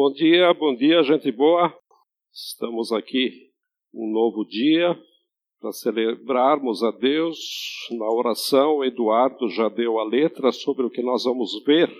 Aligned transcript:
Bom 0.00 0.12
dia, 0.12 0.54
bom 0.54 0.76
dia, 0.76 1.02
gente 1.02 1.32
boa. 1.32 1.74
Estamos 2.32 2.92
aqui 2.92 3.50
um 3.92 4.12
novo 4.12 4.44
dia 4.44 4.96
para 5.60 5.72
celebrarmos 5.72 6.84
a 6.84 6.92
Deus. 6.92 7.36
Na 7.98 8.08
oração, 8.08 8.84
Eduardo 8.84 9.48
já 9.48 9.68
deu 9.68 9.98
a 9.98 10.04
letra 10.04 10.52
sobre 10.52 10.86
o 10.86 10.88
que 10.88 11.02
nós 11.02 11.24
vamos 11.24 11.50
ver 11.66 11.92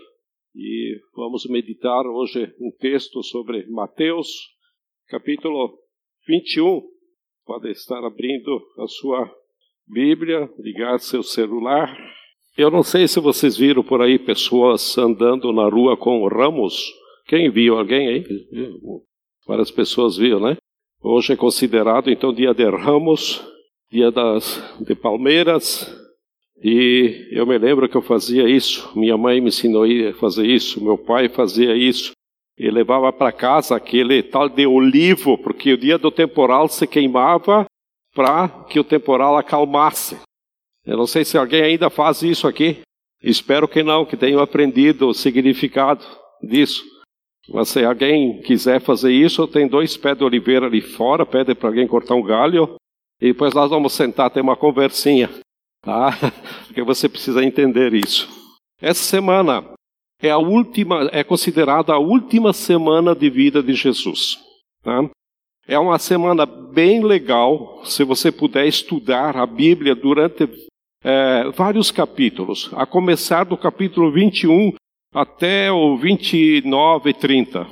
e 0.54 0.96
vamos 1.12 1.44
meditar 1.50 2.06
hoje 2.06 2.54
um 2.60 2.70
texto 2.78 3.20
sobre 3.24 3.66
Mateus, 3.66 4.28
capítulo 5.08 5.76
21. 6.28 6.80
Pode 7.44 7.68
estar 7.72 8.04
abrindo 8.04 8.62
a 8.78 8.86
sua 8.86 9.28
Bíblia, 9.88 10.48
ligar 10.60 11.00
seu 11.00 11.24
celular. 11.24 11.98
Eu 12.56 12.70
não 12.70 12.84
sei 12.84 13.08
se 13.08 13.18
vocês 13.18 13.56
viram 13.56 13.82
por 13.82 14.00
aí 14.00 14.20
pessoas 14.20 14.96
andando 14.96 15.52
na 15.52 15.68
rua 15.68 15.96
com 15.96 16.24
ramos 16.28 16.96
quem 17.28 17.50
viu? 17.50 17.78
Alguém 17.78 18.08
aí? 18.08 18.24
Várias 19.46 19.70
pessoas 19.70 20.16
viram, 20.16 20.40
né? 20.40 20.56
Hoje 21.00 21.34
é 21.34 21.36
considerado, 21.36 22.10
então, 22.10 22.32
dia 22.32 22.52
de 22.54 22.68
Ramos, 22.68 23.44
dia 23.90 24.10
das, 24.10 24.60
de 24.80 24.94
Palmeiras, 24.94 25.86
e 26.62 27.28
eu 27.30 27.46
me 27.46 27.56
lembro 27.56 27.88
que 27.88 27.96
eu 27.96 28.02
fazia 28.02 28.48
isso. 28.48 28.90
Minha 28.98 29.16
mãe 29.16 29.40
me 29.40 29.48
ensinou 29.48 29.84
a 29.84 30.14
fazer 30.14 30.46
isso, 30.46 30.82
meu 30.82 30.98
pai 30.98 31.28
fazia 31.28 31.76
isso. 31.76 32.12
E 32.58 32.68
levava 32.68 33.12
para 33.12 33.30
casa 33.30 33.76
aquele 33.76 34.22
tal 34.22 34.48
de 34.48 34.66
olivo, 34.66 35.38
porque 35.38 35.74
o 35.74 35.78
dia 35.78 35.96
do 35.96 36.10
temporal 36.10 36.66
se 36.66 36.86
queimava 36.86 37.66
para 38.12 38.48
que 38.68 38.80
o 38.80 38.84
temporal 38.84 39.36
acalmasse. 39.36 40.18
Eu 40.84 40.96
não 40.96 41.06
sei 41.06 41.24
se 41.24 41.38
alguém 41.38 41.62
ainda 41.62 41.88
faz 41.88 42.22
isso 42.22 42.48
aqui. 42.48 42.78
Espero 43.22 43.68
que 43.68 43.82
não, 43.84 44.04
que 44.04 44.16
tenham 44.16 44.40
aprendido 44.40 45.08
o 45.08 45.14
significado 45.14 46.04
disso. 46.42 46.82
Mas 47.48 47.70
se 47.70 47.84
alguém 47.84 48.40
quiser 48.42 48.80
fazer 48.80 49.12
isso, 49.12 49.46
tem 49.46 49.66
dois 49.66 49.96
pés 49.96 50.18
de 50.18 50.24
oliveira 50.24 50.66
ali 50.66 50.80
fora, 50.80 51.24
pede 51.24 51.54
para 51.54 51.70
alguém 51.70 51.86
cortar 51.86 52.14
um 52.14 52.22
galho, 52.22 52.76
e 53.20 53.28
depois 53.32 53.54
nós 53.54 53.70
vamos 53.70 53.94
sentar, 53.94 54.30
ter 54.30 54.40
uma 54.40 54.56
conversinha, 54.56 55.30
tá? 55.82 56.10
Porque 56.66 56.82
você 56.82 57.08
precisa 57.08 57.42
entender 57.42 57.94
isso. 57.94 58.28
Essa 58.80 59.02
semana 59.02 59.64
é 60.22 60.30
a 60.30 60.38
última, 60.38 61.08
é 61.12 61.24
considerada 61.24 61.92
a 61.92 61.98
última 61.98 62.52
semana 62.52 63.14
de 63.14 63.30
vida 63.30 63.62
de 63.62 63.74
Jesus, 63.74 64.38
tá? 64.82 65.08
É 65.66 65.78
uma 65.78 65.98
semana 65.98 66.46
bem 66.46 67.04
legal, 67.04 67.82
se 67.84 68.04
você 68.04 68.32
puder 68.32 68.66
estudar 68.66 69.36
a 69.36 69.46
Bíblia 69.46 69.94
durante 69.94 70.48
é, 71.04 71.50
vários 71.50 71.90
capítulos, 71.90 72.70
a 72.74 72.86
começar 72.86 73.44
do 73.44 73.56
capítulo 73.56 74.10
21 74.12 74.72
até 75.12 75.70
o 75.72 75.96
29 75.96 77.10
e 77.10 77.14
30. 77.14 77.66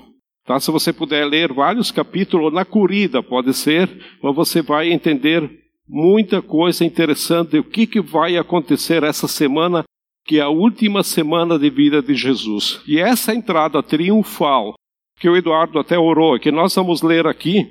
Tá? 0.44 0.60
Se 0.60 0.70
você 0.70 0.92
puder 0.92 1.26
ler 1.26 1.52
vários 1.52 1.90
capítulos 1.90 2.52
na 2.52 2.64
corrida, 2.64 3.22
pode 3.22 3.52
ser, 3.52 3.90
mas 4.22 4.34
você 4.34 4.62
vai 4.62 4.92
entender 4.92 5.50
muita 5.88 6.40
coisa 6.40 6.84
interessante. 6.84 7.58
O 7.58 7.64
que, 7.64 7.86
que 7.86 8.00
vai 8.00 8.36
acontecer 8.36 9.02
essa 9.02 9.26
semana, 9.26 9.84
que 10.24 10.38
é 10.38 10.42
a 10.42 10.48
última 10.48 11.02
semana 11.02 11.58
de 11.58 11.68
vida 11.68 12.00
de 12.00 12.14
Jesus. 12.14 12.80
E 12.86 12.98
essa 12.98 13.34
entrada 13.34 13.82
triunfal, 13.82 14.74
que 15.18 15.28
o 15.28 15.36
Eduardo 15.36 15.78
até 15.78 15.98
orou, 15.98 16.38
que 16.38 16.50
nós 16.50 16.74
vamos 16.74 17.02
ler 17.02 17.26
aqui, 17.26 17.66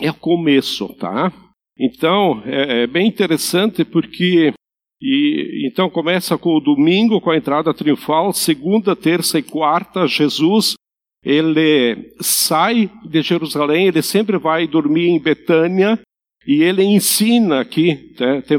é 0.00 0.10
o 0.10 0.14
começo, 0.14 0.88
tá? 0.94 1.32
Então, 1.78 2.42
é, 2.44 2.82
é 2.82 2.86
bem 2.86 3.06
interessante 3.06 3.84
porque 3.84 4.52
e 5.00 5.66
então 5.66 5.88
começa 5.88 6.36
com 6.36 6.56
o 6.56 6.60
domingo, 6.60 7.20
com 7.20 7.30
a 7.30 7.36
entrada 7.36 7.72
triunfal, 7.72 8.32
segunda, 8.32 8.94
terça 8.94 9.38
e 9.38 9.42
quarta, 9.42 10.06
Jesus 10.06 10.74
ele 11.22 12.14
sai 12.20 12.90
de 13.04 13.22
Jerusalém, 13.22 13.86
ele 13.86 14.02
sempre 14.02 14.38
vai 14.38 14.66
dormir 14.66 15.08
em 15.08 15.20
Betânia 15.20 16.00
e 16.46 16.62
ele 16.62 16.82
ensina 16.82 17.60
aqui, 17.60 18.14
né, 18.18 18.42
tem 18.42 18.58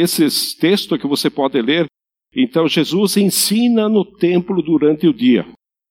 esses 0.00 0.54
textos 0.54 0.98
que 0.98 1.06
você 1.06 1.30
pode 1.30 1.60
ler. 1.62 1.86
Então 2.34 2.68
Jesus 2.68 3.16
ensina 3.16 3.88
no 3.88 4.04
templo 4.04 4.60
durante 4.62 5.06
o 5.06 5.14
dia. 5.14 5.46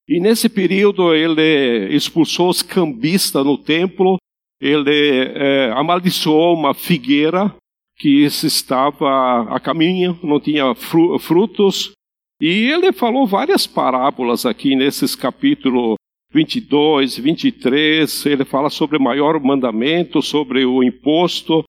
E 0.08 0.20
nesse 0.20 0.50
período 0.50 1.14
ele 1.14 1.94
expulsou 1.96 2.50
os 2.50 2.62
cambistas 2.62 3.46
no 3.46 3.58
templo, 3.58 4.18
ele 4.62 5.32
é, 5.36 5.72
amaldiçoou 5.72 6.56
uma 6.56 6.74
figueira 6.74 7.54
que 8.00 8.24
estava 8.24 9.44
a 9.54 9.60
caminho, 9.60 10.18
não 10.24 10.40
tinha 10.40 10.74
frutos. 10.74 11.92
E 12.42 12.48
ele 12.72 12.94
falou 12.94 13.28
várias 13.28 13.68
parábolas 13.68 14.46
aqui 14.46 14.74
nesses 14.74 15.14
capítulos 15.14 15.96
22, 16.32 17.18
23. 17.18 18.26
Ele 18.26 18.46
fala 18.46 18.70
sobre 18.70 18.98
o 18.98 19.02
maior 19.02 19.38
mandamento, 19.42 20.22
sobre 20.22 20.64
o 20.66 20.82
imposto. 20.82 21.64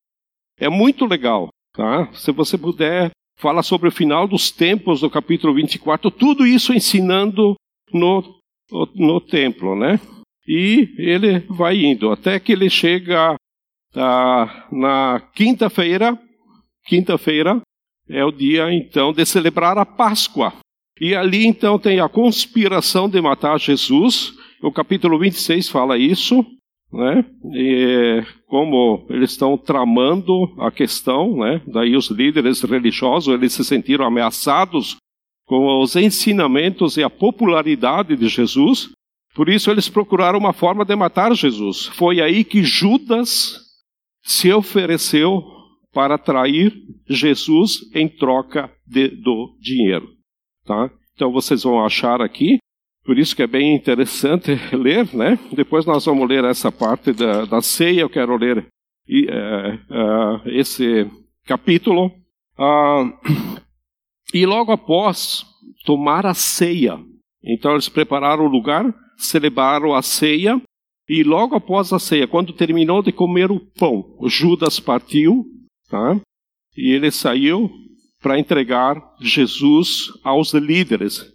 É 0.56 0.68
muito 0.68 1.04
legal, 1.04 1.48
tá? 1.74 2.08
Se 2.12 2.30
você 2.30 2.56
puder, 2.56 3.10
fala 3.36 3.62
sobre 3.64 3.88
o 3.88 3.92
final 3.92 4.28
dos 4.28 4.52
tempos 4.52 5.00
do 5.00 5.10
capítulo 5.10 5.52
24, 5.54 6.10
tudo 6.12 6.46
isso 6.46 6.72
ensinando 6.72 7.56
no, 7.92 8.38
no 8.94 9.20
templo, 9.20 9.74
né? 9.74 9.98
E 10.46 10.94
ele 10.96 11.40
vai 11.48 11.76
indo, 11.84 12.10
até 12.10 12.38
que 12.38 12.52
ele 12.52 12.70
chega 12.70 13.34
ah, 13.94 14.66
na 14.70 15.20
quinta-feira, 15.34 16.18
quinta-feira 16.86 17.60
é 18.08 18.24
o 18.24 18.32
dia 18.32 18.72
então 18.72 19.12
de 19.12 19.24
celebrar 19.24 19.78
a 19.78 19.86
Páscoa. 19.86 20.52
E 21.00 21.14
ali 21.14 21.46
então 21.46 21.78
tem 21.78 22.00
a 22.00 22.08
conspiração 22.08 23.08
de 23.08 23.20
matar 23.20 23.58
Jesus. 23.58 24.34
O 24.62 24.70
capítulo 24.70 25.18
26 25.18 25.68
fala 25.68 25.96
isso, 25.96 26.44
né? 26.92 27.24
E 27.54 28.22
como 28.46 29.06
eles 29.08 29.30
estão 29.30 29.56
tramando 29.56 30.54
a 30.58 30.70
questão, 30.70 31.38
né? 31.38 31.62
Daí 31.66 31.96
os 31.96 32.10
líderes 32.10 32.60
religiosos 32.62 33.32
eles 33.32 33.52
se 33.52 33.64
sentiram 33.64 34.04
ameaçados 34.04 34.96
com 35.46 35.80
os 35.80 35.96
ensinamentos 35.96 36.96
e 36.96 37.02
a 37.02 37.10
popularidade 37.10 38.16
de 38.16 38.28
Jesus. 38.28 38.90
Por 39.34 39.48
isso 39.48 39.70
eles 39.70 39.88
procuraram 39.88 40.38
uma 40.38 40.52
forma 40.52 40.84
de 40.84 40.94
matar 40.94 41.34
Jesus. 41.34 41.86
Foi 41.86 42.20
aí 42.20 42.44
que 42.44 42.62
Judas 42.62 43.69
se 44.22 44.52
ofereceu 44.52 45.42
para 45.92 46.18
trair 46.18 46.72
Jesus 47.08 47.80
em 47.94 48.08
troca 48.08 48.70
de, 48.86 49.08
do 49.08 49.56
dinheiro. 49.60 50.08
Tá? 50.64 50.90
Então 51.14 51.32
vocês 51.32 51.62
vão 51.62 51.84
achar 51.84 52.20
aqui, 52.20 52.58
por 53.04 53.18
isso 53.18 53.34
que 53.34 53.42
é 53.42 53.46
bem 53.46 53.74
interessante 53.74 54.52
ler, 54.74 55.12
né? 55.14 55.38
Depois 55.52 55.84
nós 55.84 56.04
vamos 56.04 56.28
ler 56.28 56.44
essa 56.44 56.70
parte 56.70 57.12
da, 57.12 57.44
da 57.44 57.60
ceia, 57.60 58.02
eu 58.02 58.10
quero 58.10 58.36
ler 58.36 58.58
uh, 58.58 58.64
uh, 58.64 60.48
esse 60.48 61.10
capítulo. 61.44 62.06
Uh, 62.58 63.12
e 64.32 64.46
logo 64.46 64.70
após 64.70 65.44
tomar 65.84 66.26
a 66.26 66.34
ceia, 66.34 66.98
então 67.42 67.72
eles 67.72 67.88
prepararam 67.88 68.44
o 68.44 68.50
lugar, 68.50 68.94
celebraram 69.16 69.94
a 69.94 70.02
ceia, 70.02 70.60
e 71.10 71.24
logo 71.24 71.56
após 71.56 71.92
a 71.92 71.98
ceia, 71.98 72.28
quando 72.28 72.52
terminou 72.52 73.02
de 73.02 73.10
comer 73.10 73.50
o 73.50 73.58
pão, 73.58 74.16
Judas 74.26 74.78
partiu, 74.78 75.44
tá? 75.88 76.20
E 76.76 76.92
ele 76.92 77.10
saiu 77.10 77.68
para 78.22 78.38
entregar 78.38 79.02
Jesus 79.20 80.12
aos 80.22 80.54
líderes. 80.54 81.26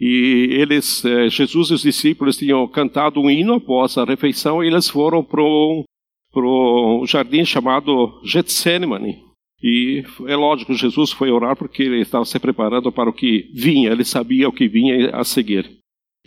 E 0.00 0.50
eles, 0.52 1.04
eh, 1.04 1.28
Jesus 1.28 1.70
e 1.70 1.74
os 1.74 1.82
discípulos 1.82 2.36
tinham 2.36 2.68
cantado 2.68 3.20
um 3.20 3.28
hino 3.28 3.54
após 3.54 3.98
a 3.98 4.04
refeição 4.04 4.62
e 4.62 4.68
eles 4.68 4.88
foram 4.88 5.24
para 5.24 5.42
um 5.42 7.04
jardim 7.04 7.44
chamado 7.44 8.20
Getsemane. 8.24 9.18
E 9.60 10.04
é 10.28 10.36
lógico, 10.36 10.74
Jesus 10.74 11.10
foi 11.10 11.32
orar 11.32 11.56
porque 11.56 11.82
ele 11.82 12.02
estava 12.02 12.24
se 12.24 12.38
preparando 12.38 12.92
para 12.92 13.10
o 13.10 13.12
que 13.12 13.50
vinha, 13.52 13.90
ele 13.90 14.04
sabia 14.04 14.48
o 14.48 14.52
que 14.52 14.68
vinha 14.68 15.10
a 15.10 15.24
seguir. 15.24 15.77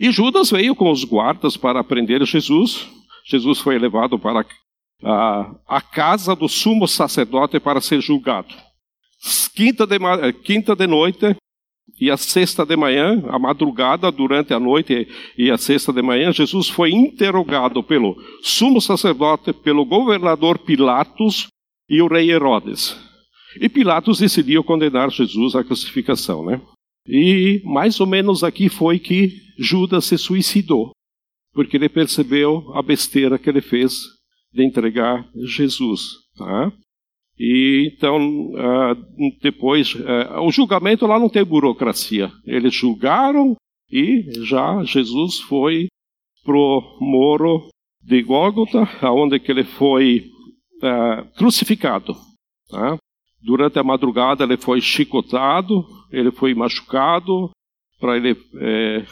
E 0.02 0.10
Judas 0.10 0.50
veio 0.50 0.74
com 0.74 0.90
os 0.90 1.04
guardas 1.04 1.56
para 1.56 1.84
prender 1.84 2.24
Jesus. 2.24 2.88
Jesus 3.24 3.60
foi 3.60 3.78
levado 3.78 4.18
para 4.18 4.44
a, 5.04 5.54
a 5.68 5.80
casa 5.80 6.34
do 6.34 6.48
sumo 6.48 6.88
sacerdote 6.88 7.60
para 7.60 7.80
ser 7.80 8.00
julgado. 8.00 8.52
Quinta 9.54 9.86
de, 9.86 9.98
quinta 10.42 10.74
de 10.74 10.88
noite 10.88 11.36
e 12.00 12.10
a 12.10 12.16
sexta 12.16 12.66
de 12.66 12.76
manhã, 12.76 13.22
a 13.28 13.38
madrugada, 13.38 14.10
durante 14.10 14.52
a 14.52 14.58
noite 14.58 15.06
e 15.38 15.52
a 15.52 15.56
sexta 15.56 15.92
de 15.92 16.02
manhã, 16.02 16.32
Jesus 16.32 16.68
foi 16.68 16.90
interrogado 16.90 17.80
pelo 17.80 18.16
sumo 18.42 18.80
sacerdote, 18.80 19.52
pelo 19.52 19.84
governador 19.84 20.58
Pilatos 20.58 21.46
e 21.88 22.02
o 22.02 22.08
rei 22.08 22.28
Herodes. 22.28 22.96
E 23.60 23.68
Pilatos 23.68 24.18
decidiu 24.18 24.64
condenar 24.64 25.12
Jesus 25.12 25.54
à 25.54 25.62
crucificação, 25.62 26.44
né? 26.44 26.60
E 27.06 27.60
mais 27.64 28.00
ou 28.00 28.06
menos 28.06 28.44
aqui 28.44 28.68
foi 28.68 28.98
que 28.98 29.32
Judas 29.58 30.04
se 30.04 30.16
suicidou, 30.16 30.92
porque 31.52 31.76
ele 31.76 31.88
percebeu 31.88 32.72
a 32.74 32.82
besteira 32.82 33.38
que 33.38 33.48
ele 33.48 33.60
fez 33.60 33.94
de 34.52 34.64
entregar 34.64 35.28
Jesus. 35.34 36.02
Tá? 36.36 36.72
E 37.38 37.92
então, 37.94 38.50
uh, 38.50 38.94
depois, 39.40 39.94
uh, 39.94 40.40
o 40.42 40.50
julgamento 40.52 41.06
lá 41.06 41.18
não 41.18 41.28
tem 41.28 41.44
burocracia. 41.44 42.30
Eles 42.46 42.74
julgaram 42.74 43.56
e 43.90 44.24
já 44.44 44.82
Jesus 44.84 45.40
foi 45.40 45.88
pro 46.44 46.98
moro 47.00 47.68
de 48.02 48.22
Gólgota, 48.22 48.88
aonde 49.00 49.38
que 49.38 49.50
ele 49.50 49.64
foi 49.64 50.24
é, 50.82 51.24
crucificado. 51.36 52.14
Tá? 52.68 52.96
Durante 53.40 53.78
a 53.78 53.84
madrugada 53.84 54.44
ele 54.44 54.56
foi 54.56 54.80
chicotado, 54.80 55.84
ele 56.12 56.30
foi 56.30 56.54
machucado, 56.54 57.50
para 58.02 58.16
ele. 58.16 58.36
É, 58.56 59.04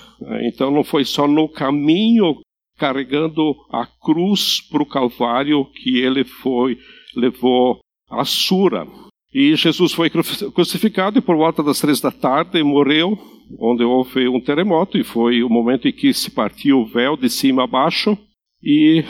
então 0.49 0.70
não 0.70 0.82
foi 0.82 1.05
só 1.05 1.29
no 1.29 1.49
caminho 1.49 2.41
carregando 2.76 3.55
a 3.70 3.87
cruz 3.87 4.61
para 4.69 4.82
o 4.82 4.87
Calvário 4.87 5.64
que 5.67 6.00
ele 6.00 6.25
foi 6.25 6.76
levou 7.14 7.79
a 8.11 8.25
sura. 8.25 8.87
E 9.32 9.55
Jesus 9.55 9.93
foi 9.93 10.11
crucificado 10.11 11.19
e 11.19 11.23
por 11.23 11.37
volta 11.37 11.62
das 11.62 11.81
três 11.81 12.00
da 12.00 12.11
tarde 12.11 12.62
morreu, 12.64 13.17
onde 13.61 13.85
houve 13.85 14.26
um 14.26 14.41
terremoto 14.41 14.99
e 14.99 15.05
foi 15.05 15.43
o 15.43 15.49
momento 15.49 15.87
em 15.87 15.93
que 15.93 16.12
se 16.12 16.32
partiu 16.32 16.81
o 16.81 16.87
véu 16.87 17.17
de 17.17 17.29
cima 17.29 17.64
a 17.64 17.67
baixo 17.67 18.19
e 18.62 19.05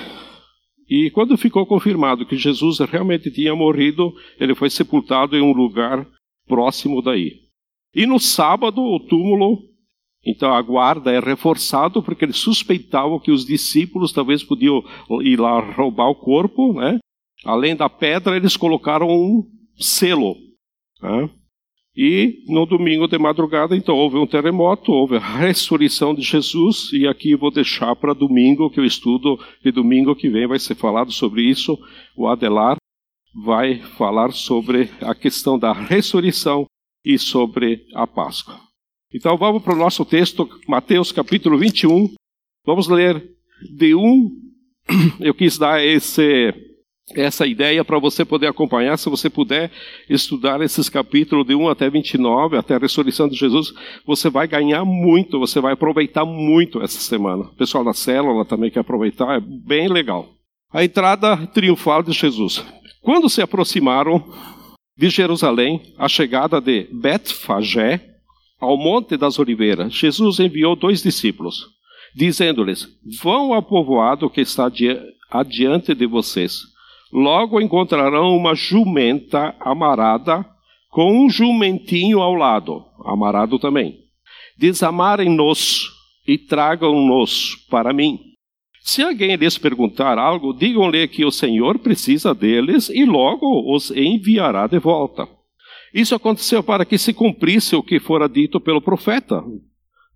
e 0.88 1.08
quando 1.12 1.38
ficou 1.38 1.64
confirmado 1.64 2.26
que 2.26 2.36
Jesus 2.36 2.80
realmente 2.80 3.30
tinha 3.30 3.54
morrido, 3.54 4.12
ele 4.40 4.56
foi 4.56 4.68
sepultado 4.68 5.36
em 5.36 5.40
um 5.40 5.52
lugar 5.52 6.04
próximo 6.48 7.00
daí. 7.00 7.49
E 7.94 8.06
no 8.06 8.18
sábado, 8.18 8.80
o 8.80 9.00
túmulo, 9.00 9.58
então 10.24 10.52
a 10.52 10.62
guarda 10.62 11.10
é 11.10 11.18
reforçado 11.18 12.02
porque 12.02 12.24
eles 12.24 12.36
suspeitavam 12.36 13.18
que 13.18 13.30
os 13.30 13.44
discípulos 13.44 14.12
talvez 14.12 14.44
podiam 14.44 14.82
ir 15.22 15.40
lá 15.40 15.60
roubar 15.74 16.08
o 16.08 16.14
corpo, 16.14 16.74
né? 16.74 16.98
Além 17.44 17.74
da 17.74 17.88
pedra, 17.88 18.36
eles 18.36 18.56
colocaram 18.56 19.08
um 19.08 19.42
selo. 19.76 20.36
Né? 21.02 21.30
E 21.96 22.44
no 22.46 22.66
domingo 22.66 23.08
de 23.08 23.18
madrugada, 23.18 23.76
então, 23.76 23.96
houve 23.96 24.16
um 24.16 24.26
terremoto, 24.26 24.92
houve 24.92 25.16
a 25.16 25.38
ressurreição 25.38 26.14
de 26.14 26.22
Jesus, 26.22 26.92
e 26.92 27.06
aqui 27.06 27.34
vou 27.34 27.50
deixar 27.50 27.96
para 27.96 28.14
domingo, 28.14 28.70
que 28.70 28.80
o 28.80 28.84
estudo 28.84 29.38
de 29.64 29.72
domingo 29.72 30.14
que 30.14 30.28
vem 30.28 30.46
vai 30.46 30.58
ser 30.58 30.76
falado 30.76 31.10
sobre 31.10 31.42
isso. 31.42 31.78
O 32.16 32.28
Adelar 32.28 32.76
vai 33.34 33.78
falar 33.80 34.32
sobre 34.32 34.90
a 35.00 35.14
questão 35.14 35.58
da 35.58 35.72
ressurreição 35.72 36.66
e 37.04 37.18
sobre 37.18 37.86
a 37.94 38.06
Páscoa. 38.06 38.58
Então 39.12 39.36
vamos 39.36 39.62
para 39.62 39.74
o 39.74 39.78
nosso 39.78 40.04
texto, 40.04 40.48
Mateus 40.68 41.10
capítulo 41.12 41.58
21. 41.58 42.14
Vamos 42.64 42.88
ler 42.88 43.22
de 43.76 43.94
1. 43.94 44.30
Eu 45.20 45.34
quis 45.34 45.58
dar 45.58 45.84
esse 45.84 46.54
essa 47.14 47.46
ideia 47.46 47.84
para 47.84 47.98
você 47.98 48.24
poder 48.24 48.46
acompanhar, 48.46 48.96
se 48.96 49.10
você 49.10 49.28
puder 49.28 49.70
estudar 50.08 50.60
esses 50.60 50.88
capítulos 50.88 51.46
de 51.46 51.54
1 51.54 51.68
até 51.68 51.90
29, 51.90 52.56
até 52.56 52.76
a 52.76 52.78
ressurreição 52.78 53.28
de 53.28 53.36
Jesus, 53.36 53.72
você 54.06 54.30
vai 54.30 54.46
ganhar 54.46 54.84
muito, 54.84 55.38
você 55.38 55.60
vai 55.60 55.72
aproveitar 55.72 56.24
muito 56.24 56.80
essa 56.80 57.00
semana. 57.00 57.44
O 57.44 57.56
pessoal 57.56 57.84
da 57.84 57.92
célula 57.92 58.44
também 58.44 58.70
quer 58.70 58.80
aproveitar, 58.80 59.36
é 59.36 59.40
bem 59.40 59.88
legal. 59.88 60.28
A 60.72 60.84
entrada 60.84 61.36
triunfal 61.48 62.02
de 62.02 62.12
Jesus. 62.12 62.64
Quando 63.02 63.28
se 63.28 63.42
aproximaram 63.42 64.22
de 65.00 65.08
Jerusalém, 65.08 65.94
a 65.98 66.08
chegada 66.08 66.60
de 66.60 66.86
Betfagé, 66.92 68.06
ao 68.60 68.76
Monte 68.76 69.16
das 69.16 69.38
Oliveiras, 69.38 69.94
Jesus 69.94 70.38
enviou 70.38 70.76
dois 70.76 71.02
discípulos, 71.02 71.64
dizendo-lhes: 72.14 72.86
Vão 73.22 73.54
ao 73.54 73.62
povoado 73.62 74.28
que 74.28 74.42
está 74.42 74.70
adiante 75.30 75.94
de 75.94 76.06
vocês 76.06 76.70
Logo 77.12 77.60
encontrarão 77.60 78.36
uma 78.36 78.54
jumenta 78.54 79.54
amarada 79.58 80.46
com 80.90 81.24
um 81.24 81.28
jumentinho 81.28 82.20
ao 82.20 82.34
lado, 82.34 82.84
amarado 83.04 83.58
também. 83.58 83.98
Desamarem-nos 84.56 85.90
e 86.26 86.38
tragam-nos 86.38 87.56
para 87.68 87.92
mim. 87.92 88.29
Se 88.82 89.02
alguém 89.02 89.36
lhes 89.36 89.58
perguntar 89.58 90.18
algo, 90.18 90.52
digam-lhe 90.52 91.06
que 91.06 91.24
o 91.24 91.30
Senhor 91.30 91.78
precisa 91.78 92.34
deles 92.34 92.88
e 92.88 93.04
logo 93.04 93.74
os 93.74 93.90
enviará 93.90 94.66
de 94.66 94.78
volta. 94.78 95.28
Isso 95.92 96.14
aconteceu 96.14 96.62
para 96.62 96.84
que 96.84 96.96
se 96.96 97.12
cumprisse 97.12 97.76
o 97.76 97.82
que 97.82 97.98
fora 97.98 98.28
dito 98.28 98.60
pelo 98.60 98.80
profeta. 98.80 99.42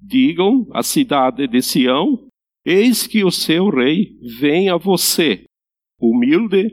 Digam 0.01 0.67
à 0.73 0.83
cidade 0.83 1.47
de 1.47 1.61
Sião: 1.61 2.27
Eis 2.65 3.07
que 3.07 3.25
o 3.25 3.31
seu 3.31 3.69
rei 3.69 4.13
vem 4.41 4.69
a 4.69 4.77
você, 4.77 5.45
humilde 6.01 6.73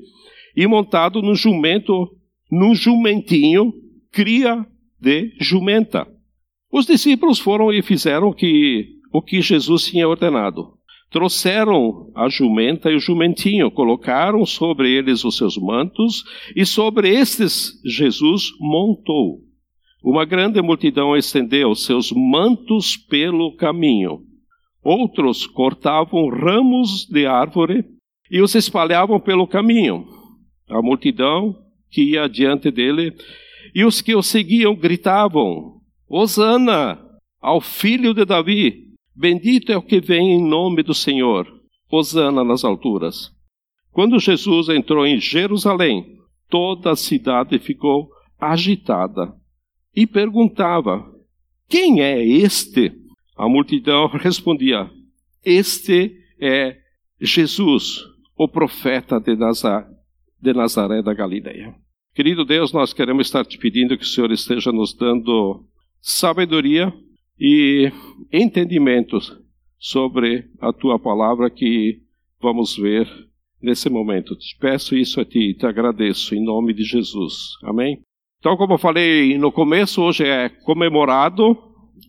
e 0.56 0.68
montado 0.68 1.22
no 1.22 1.36
jumento, 1.36 2.10
num 2.50 2.76
jumentinho, 2.76 3.74
cria 4.12 4.66
de 5.00 5.34
jumenta. 5.40 6.08
Os 6.72 6.86
discípulos 6.86 7.40
foram 7.40 7.72
e 7.72 7.82
fizeram 7.82 8.32
que, 8.32 9.00
o 9.12 9.22
que 9.22 9.42
Jesus 9.42 9.86
tinha 9.86 10.08
ordenado. 10.08 10.78
Trouxeram 11.12 12.10
a 12.16 12.30
jumenta 12.30 12.90
e 12.90 12.96
o 12.96 13.00
jumentinho, 13.00 13.70
colocaram 13.70 14.46
sobre 14.46 14.90
eles 14.90 15.26
os 15.26 15.36
seus 15.36 15.58
mantos, 15.58 16.24
e 16.56 16.66
sobre 16.66 17.10
estes 17.10 17.74
Jesus 17.86 18.44
montou. 18.62 19.40
Uma 20.02 20.24
grande 20.24 20.62
multidão 20.62 21.16
estendeu 21.16 21.76
seus 21.76 22.14
mantos 22.14 22.96
pelo 22.96 23.56
caminho. 23.58 24.22
Outros 24.82 25.46
cortavam 25.46 26.30
ramos 26.30 27.06
de 27.06 27.26
árvore 27.26 27.84
e 28.32 28.42
os 28.42 28.56
espalhavam 28.56 29.20
pelo 29.20 29.46
caminho. 29.46 30.08
A 30.70 30.82
multidão 30.82 31.56
que 31.92 32.12
ia 32.12 32.30
diante 32.30 32.72
dele 32.72 33.14
e 33.76 33.84
os 33.84 34.02
que 34.02 34.16
o 34.16 34.24
seguiam 34.24 34.74
gritavam: 34.74 35.82
Hosana 36.10 36.98
ao 37.42 37.60
filho 37.60 38.14
de 38.14 38.24
Davi! 38.24 38.91
Bendito 39.22 39.72
é 39.72 39.78
o 39.78 39.84
que 39.84 40.02
vem 40.02 40.32
em 40.32 40.44
nome 40.44 40.82
do 40.82 40.96
Senhor! 40.96 41.46
Hosana 41.92 42.44
nas 42.44 42.66
alturas! 42.66 43.32
Quando 43.92 44.20
Jesus 44.20 44.68
entrou 44.68 45.06
em 45.06 45.20
Jerusalém, 45.20 46.18
toda 46.50 46.90
a 46.90 46.96
cidade 46.96 47.60
ficou 47.60 48.10
agitada 48.40 49.32
e 49.96 50.08
perguntava: 50.08 51.06
Quem 51.70 52.02
é 52.02 52.26
este? 52.26 52.92
A 53.38 53.48
multidão 53.48 54.08
respondia: 54.08 54.90
Este 55.46 56.18
é 56.40 56.80
Jesus, 57.20 58.04
o 58.36 58.48
profeta 58.48 59.20
de 59.20 59.36
Nazaré, 59.36 59.86
de 60.42 60.52
Nazaré 60.52 61.04
da 61.04 61.14
Galileia. 61.14 61.76
Querido 62.16 62.44
Deus, 62.44 62.74
nós 62.74 62.92
queremos 62.92 63.28
estar 63.28 63.46
te 63.46 63.60
pedindo 63.60 63.96
que 63.96 64.04
o 64.04 64.08
Senhor 64.08 64.32
esteja 64.32 64.72
nos 64.72 64.96
dando 64.96 65.64
sabedoria 66.02 66.92
e 67.40 67.92
entendimento 68.32 69.20
sobre 69.78 70.46
a 70.60 70.72
tua 70.72 71.00
palavra 71.00 71.50
que 71.50 72.02
vamos 72.40 72.78
ver 72.78 73.08
nesse 73.62 73.90
momento. 73.90 74.36
Te 74.36 74.58
peço 74.60 74.96
isso 74.96 75.20
a 75.20 75.26
ti 75.26 75.50
e 75.50 75.54
te 75.54 75.66
agradeço 75.66 76.36
em 76.36 76.44
nome 76.44 76.74
de 76.74 76.84
Jesus. 76.84 77.58
Amém? 77.64 78.00
Então, 78.40 78.58
como 78.58 78.74
eu 78.74 78.78
falei 78.78 79.38
no 79.38 79.52
começo, 79.52 80.02
hoje 80.02 80.24
é 80.24 80.50
comemorado 80.50 81.58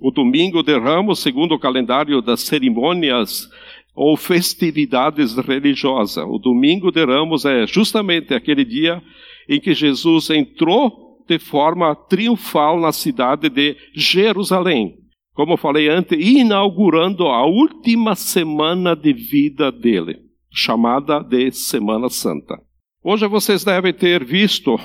o 0.00 0.10
domingo 0.10 0.62
de 0.62 0.78
Ramos, 0.78 1.20
segundo 1.20 1.54
o 1.54 1.58
calendário 1.58 2.22
das 2.22 2.40
cerimônias 2.40 3.48
ou 3.94 4.16
festividades 4.16 5.36
religiosas. 5.36 6.24
O 6.26 6.38
domingo 6.38 6.90
de 6.90 7.04
Ramos 7.04 7.44
é 7.44 7.66
justamente 7.66 8.32
aquele 8.32 8.64
dia 8.64 9.02
em 9.48 9.60
que 9.60 9.74
Jesus 9.74 10.30
entrou 10.30 11.22
de 11.28 11.38
forma 11.38 11.94
triunfal 11.94 12.80
na 12.80 12.92
cidade 12.92 13.48
de 13.48 13.76
Jerusalém. 13.94 15.01
Como 15.34 15.54
eu 15.54 15.56
falei 15.56 15.88
antes, 15.88 16.18
inaugurando 16.18 17.26
a 17.26 17.46
última 17.46 18.14
semana 18.14 18.94
de 18.94 19.14
vida 19.14 19.72
dele, 19.72 20.18
chamada 20.52 21.20
de 21.20 21.50
Semana 21.50 22.10
Santa. 22.10 22.60
Hoje 23.02 23.26
vocês 23.26 23.64
devem 23.64 23.94
ter 23.94 24.22
visto 24.24 24.76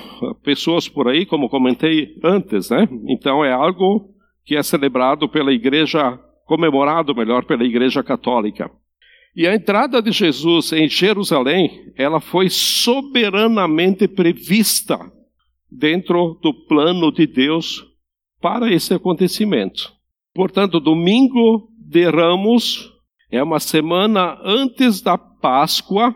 pessoas 0.42 0.88
por 0.88 1.06
aí, 1.06 1.26
como 1.26 1.50
comentei 1.50 2.16
antes, 2.24 2.70
né? 2.70 2.88
Então 3.06 3.44
é 3.44 3.52
algo 3.52 4.08
que 4.44 4.56
é 4.56 4.62
celebrado 4.62 5.28
pela 5.28 5.52
igreja, 5.52 6.18
comemorado 6.46 7.14
melhor 7.14 7.44
pela 7.44 7.64
igreja 7.64 8.02
católica. 8.02 8.70
E 9.36 9.46
a 9.46 9.54
entrada 9.54 10.00
de 10.00 10.10
Jesus 10.10 10.72
em 10.72 10.88
Jerusalém, 10.88 11.92
ela 11.94 12.20
foi 12.20 12.48
soberanamente 12.48 14.08
prevista 14.08 14.98
dentro 15.70 16.38
do 16.42 16.54
plano 16.66 17.12
de 17.12 17.26
Deus 17.26 17.84
para 18.40 18.72
esse 18.72 18.94
acontecimento. 18.94 19.97
Portanto, 20.34 20.80
domingo 20.80 21.68
de 21.78 22.08
Ramos 22.08 22.92
é 23.30 23.42
uma 23.42 23.60
semana 23.60 24.38
antes 24.42 25.00
da 25.00 25.18
Páscoa, 25.18 26.14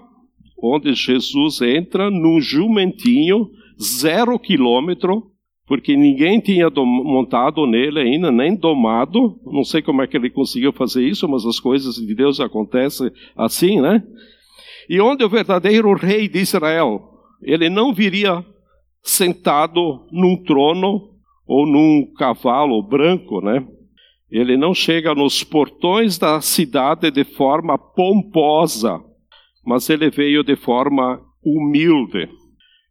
onde 0.62 0.94
Jesus 0.94 1.60
entra 1.60 2.10
num 2.10 2.40
jumentinho, 2.40 3.50
zero 3.80 4.38
quilômetro, 4.38 5.32
porque 5.66 5.96
ninguém 5.96 6.40
tinha 6.40 6.68
montado 6.70 7.66
nele 7.66 8.00
ainda, 8.00 8.30
nem 8.30 8.54
domado. 8.54 9.40
Não 9.46 9.64
sei 9.64 9.80
como 9.80 10.02
é 10.02 10.06
que 10.06 10.16
ele 10.16 10.30
conseguiu 10.30 10.72
fazer 10.72 11.06
isso, 11.06 11.28
mas 11.28 11.44
as 11.46 11.58
coisas 11.58 11.94
de 11.94 12.14
Deus 12.14 12.40
acontecem 12.40 13.10
assim, 13.36 13.80
né? 13.80 14.02
E 14.88 15.00
onde 15.00 15.24
o 15.24 15.28
verdadeiro 15.28 15.94
rei 15.94 16.28
de 16.28 16.40
Israel, 16.40 17.02
ele 17.42 17.70
não 17.70 17.92
viria 17.92 18.44
sentado 19.02 20.06
num 20.12 20.36
trono 20.36 21.10
ou 21.46 21.66
num 21.66 22.12
cavalo 22.16 22.82
branco, 22.82 23.40
né? 23.40 23.66
Ele 24.32 24.56
não 24.56 24.72
chega 24.72 25.14
nos 25.14 25.44
portões 25.44 26.16
da 26.16 26.40
cidade 26.40 27.10
de 27.10 27.22
forma 27.22 27.76
pomposa, 27.76 28.98
mas 29.62 29.90
ele 29.90 30.08
veio 30.08 30.42
de 30.42 30.56
forma 30.56 31.20
humilde. 31.44 32.30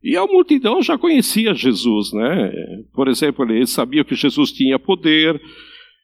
E 0.03 0.15
a 0.15 0.25
multidão 0.27 0.83
já 0.83 0.99
conhecia 0.99 1.55
Jesus, 1.55 2.13
né? 2.13 2.51
Por 2.93 3.07
exemplo, 3.07 3.43
ele 3.43 3.65
sabia 3.65 4.03
que 4.03 4.13
Jesus 4.13 4.51
tinha 4.51 4.77
poder, 4.77 5.41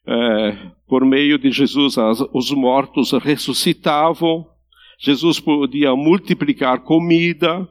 é, 0.08 0.72
por 0.88 1.06
meio 1.06 1.38
de 1.38 1.52
Jesus 1.52 2.00
as, 2.00 2.20
os 2.34 2.50
mortos 2.50 3.12
ressuscitavam, 3.12 4.44
Jesus 5.00 5.40
podia 5.40 5.96
multiplicar 5.96 6.80
comida, 6.80 7.70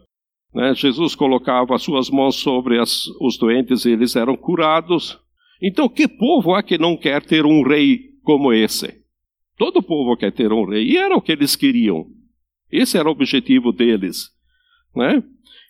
né? 0.54 0.72
Jesus 0.72 1.16
colocava 1.16 1.74
as 1.74 1.82
suas 1.82 2.08
mãos 2.10 2.36
sobre 2.36 2.78
as, 2.78 3.06
os 3.20 3.36
doentes 3.36 3.84
e 3.84 3.90
eles 3.90 4.14
eram 4.14 4.36
curados. 4.36 5.18
Então, 5.62 5.88
que 5.88 6.06
povo 6.06 6.56
é 6.56 6.62
que 6.62 6.78
não 6.78 6.96
quer 6.96 7.22
ter 7.22 7.44
um 7.46 7.62
rei 7.62 8.10
como 8.22 8.52
esse? 8.52 9.02
Todo 9.56 9.82
povo 9.82 10.16
quer 10.16 10.32
ter 10.32 10.52
um 10.52 10.64
rei, 10.64 10.84
e 10.84 10.96
era 10.96 11.16
o 11.16 11.20
que 11.20 11.32
eles 11.32 11.56
queriam. 11.56 12.06
Esse 12.70 12.98
era 12.98 13.08
o 13.08 13.12
objetivo 13.12 13.72
deles. 13.72 14.28
Né? 14.94 15.22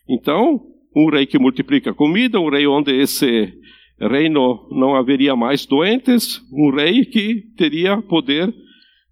Então, 0.08 0.60
um 0.94 1.08
rei 1.08 1.26
que 1.26 1.38
multiplica 1.38 1.94
comida, 1.94 2.40
um 2.40 2.48
rei 2.48 2.66
onde 2.66 2.92
esse 2.92 3.52
reino 4.00 4.68
não 4.70 4.94
haveria 4.94 5.36
mais 5.36 5.66
doentes, 5.66 6.40
um 6.52 6.74
rei 6.74 7.04
que 7.04 7.42
teria 7.56 8.00
poder 8.02 8.52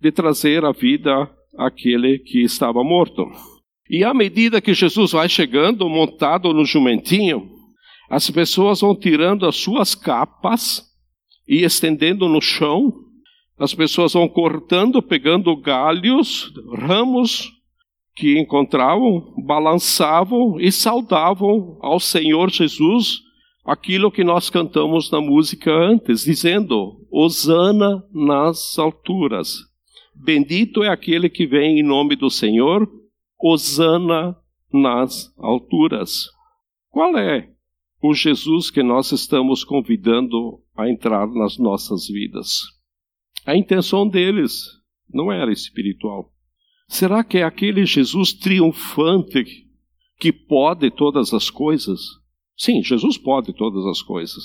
de 0.00 0.10
trazer 0.10 0.64
a 0.64 0.72
vida 0.72 1.30
àquele 1.56 2.18
que 2.18 2.40
estava 2.42 2.82
morto. 2.82 3.30
E 3.88 4.02
à 4.02 4.12
medida 4.12 4.60
que 4.60 4.74
Jesus 4.74 5.12
vai 5.12 5.28
chegando, 5.28 5.88
montado 5.88 6.52
no 6.52 6.64
jumentinho, 6.64 7.53
as 8.14 8.30
pessoas 8.30 8.80
vão 8.80 8.94
tirando 8.94 9.44
as 9.44 9.56
suas 9.56 9.96
capas 9.96 10.84
e 11.48 11.64
estendendo 11.64 12.28
no 12.28 12.40
chão. 12.40 12.92
As 13.58 13.74
pessoas 13.74 14.12
vão 14.12 14.28
cortando, 14.28 15.02
pegando 15.02 15.56
galhos, 15.56 16.52
ramos 16.78 17.50
que 18.14 18.38
encontravam, 18.38 19.34
balançavam 19.44 20.60
e 20.60 20.70
saudavam 20.70 21.76
ao 21.80 21.98
Senhor 21.98 22.52
Jesus 22.52 23.20
aquilo 23.64 24.12
que 24.12 24.22
nós 24.22 24.48
cantamos 24.48 25.10
na 25.10 25.20
música 25.20 25.72
antes, 25.72 26.22
dizendo: 26.22 27.04
Hosana 27.10 28.00
nas 28.12 28.78
alturas. 28.78 29.56
Bendito 30.14 30.84
é 30.84 30.88
aquele 30.88 31.28
que 31.28 31.48
vem 31.48 31.80
em 31.80 31.82
nome 31.82 32.14
do 32.14 32.30
Senhor, 32.30 32.88
Hosana 33.42 34.36
nas 34.72 35.34
alturas. 35.36 36.26
Qual 36.92 37.18
é 37.18 37.53
o 38.06 38.14
Jesus 38.14 38.70
que 38.70 38.82
nós 38.82 39.12
estamos 39.12 39.64
convidando 39.64 40.60
a 40.76 40.90
entrar 40.90 41.26
nas 41.28 41.58
nossas 41.58 42.06
vidas? 42.08 42.62
A 43.46 43.56
intenção 43.56 44.08
deles 44.08 44.64
não 45.08 45.32
era 45.32 45.52
espiritual. 45.52 46.32
Será 46.88 47.22
que 47.22 47.38
é 47.38 47.44
aquele 47.44 47.86
Jesus 47.86 48.32
triunfante 48.32 49.44
que 50.18 50.32
pode 50.32 50.90
todas 50.90 51.32
as 51.32 51.48
coisas? 51.50 52.00
Sim, 52.56 52.82
Jesus 52.82 53.16
pode 53.16 53.52
todas 53.52 53.86
as 53.86 54.02
coisas. 54.02 54.42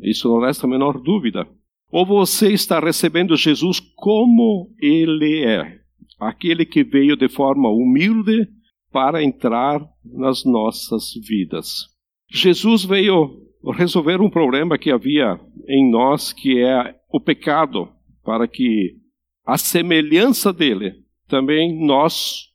Isso 0.00 0.28
não 0.28 0.40
resta 0.40 0.66
a 0.66 0.70
menor 0.70 1.00
dúvida. 1.00 1.48
Ou 1.90 2.04
você 2.04 2.52
está 2.52 2.80
recebendo 2.80 3.36
Jesus 3.36 3.80
como 3.96 4.74
ele 4.80 5.44
é? 5.44 5.82
aquele 6.28 6.64
que 6.64 6.84
veio 6.84 7.16
de 7.16 7.28
forma 7.28 7.68
humilde 7.68 8.48
para 8.90 9.22
entrar 9.22 9.80
nas 10.04 10.44
nossas 10.44 11.12
vidas. 11.26 11.91
Jesus 12.34 12.82
veio 12.82 13.42
resolver 13.74 14.22
um 14.22 14.30
problema 14.30 14.78
que 14.78 14.90
havia 14.90 15.38
em 15.68 15.90
nós, 15.90 16.32
que 16.32 16.58
é 16.58 16.96
o 17.12 17.20
pecado, 17.20 17.90
para 18.24 18.48
que 18.48 18.96
a 19.44 19.58
semelhança 19.58 20.50
dele 20.50 20.94
também 21.28 21.86
nós 21.86 22.48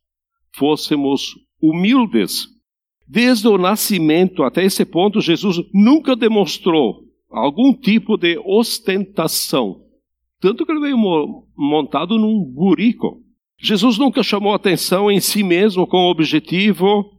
fôssemos 0.56 1.36
humildes. 1.62 2.48
Desde 3.06 3.46
o 3.46 3.56
nascimento 3.56 4.42
até 4.42 4.64
esse 4.64 4.84
ponto, 4.84 5.20
Jesus 5.20 5.58
nunca 5.72 6.16
demonstrou 6.16 7.04
algum 7.30 7.72
tipo 7.72 8.16
de 8.16 8.36
ostentação. 8.44 9.80
Tanto 10.40 10.66
que 10.66 10.72
ele 10.72 10.80
veio 10.80 10.98
montado 11.56 12.18
num 12.18 12.44
burico. 12.44 13.22
Jesus 13.60 13.96
nunca 13.96 14.24
chamou 14.24 14.52
atenção 14.52 15.08
em 15.08 15.20
si 15.20 15.44
mesmo 15.44 15.86
com 15.86 15.98
o 15.98 16.10
objetivo 16.10 17.12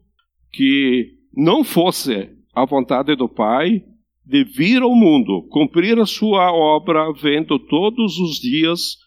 que 0.51 1.13
não 1.33 1.63
fosse 1.63 2.37
a 2.53 2.65
vontade 2.65 3.15
do 3.15 3.27
Pai 3.27 3.83
de 4.25 4.43
vir 4.43 4.81
ao 4.81 4.95
mundo, 4.95 5.47
cumprir 5.49 5.97
a 5.99 6.05
sua 6.05 6.51
obra, 6.51 7.11
vendo 7.13 7.57
todos 7.57 8.19
os 8.19 8.39
dias 8.39 8.97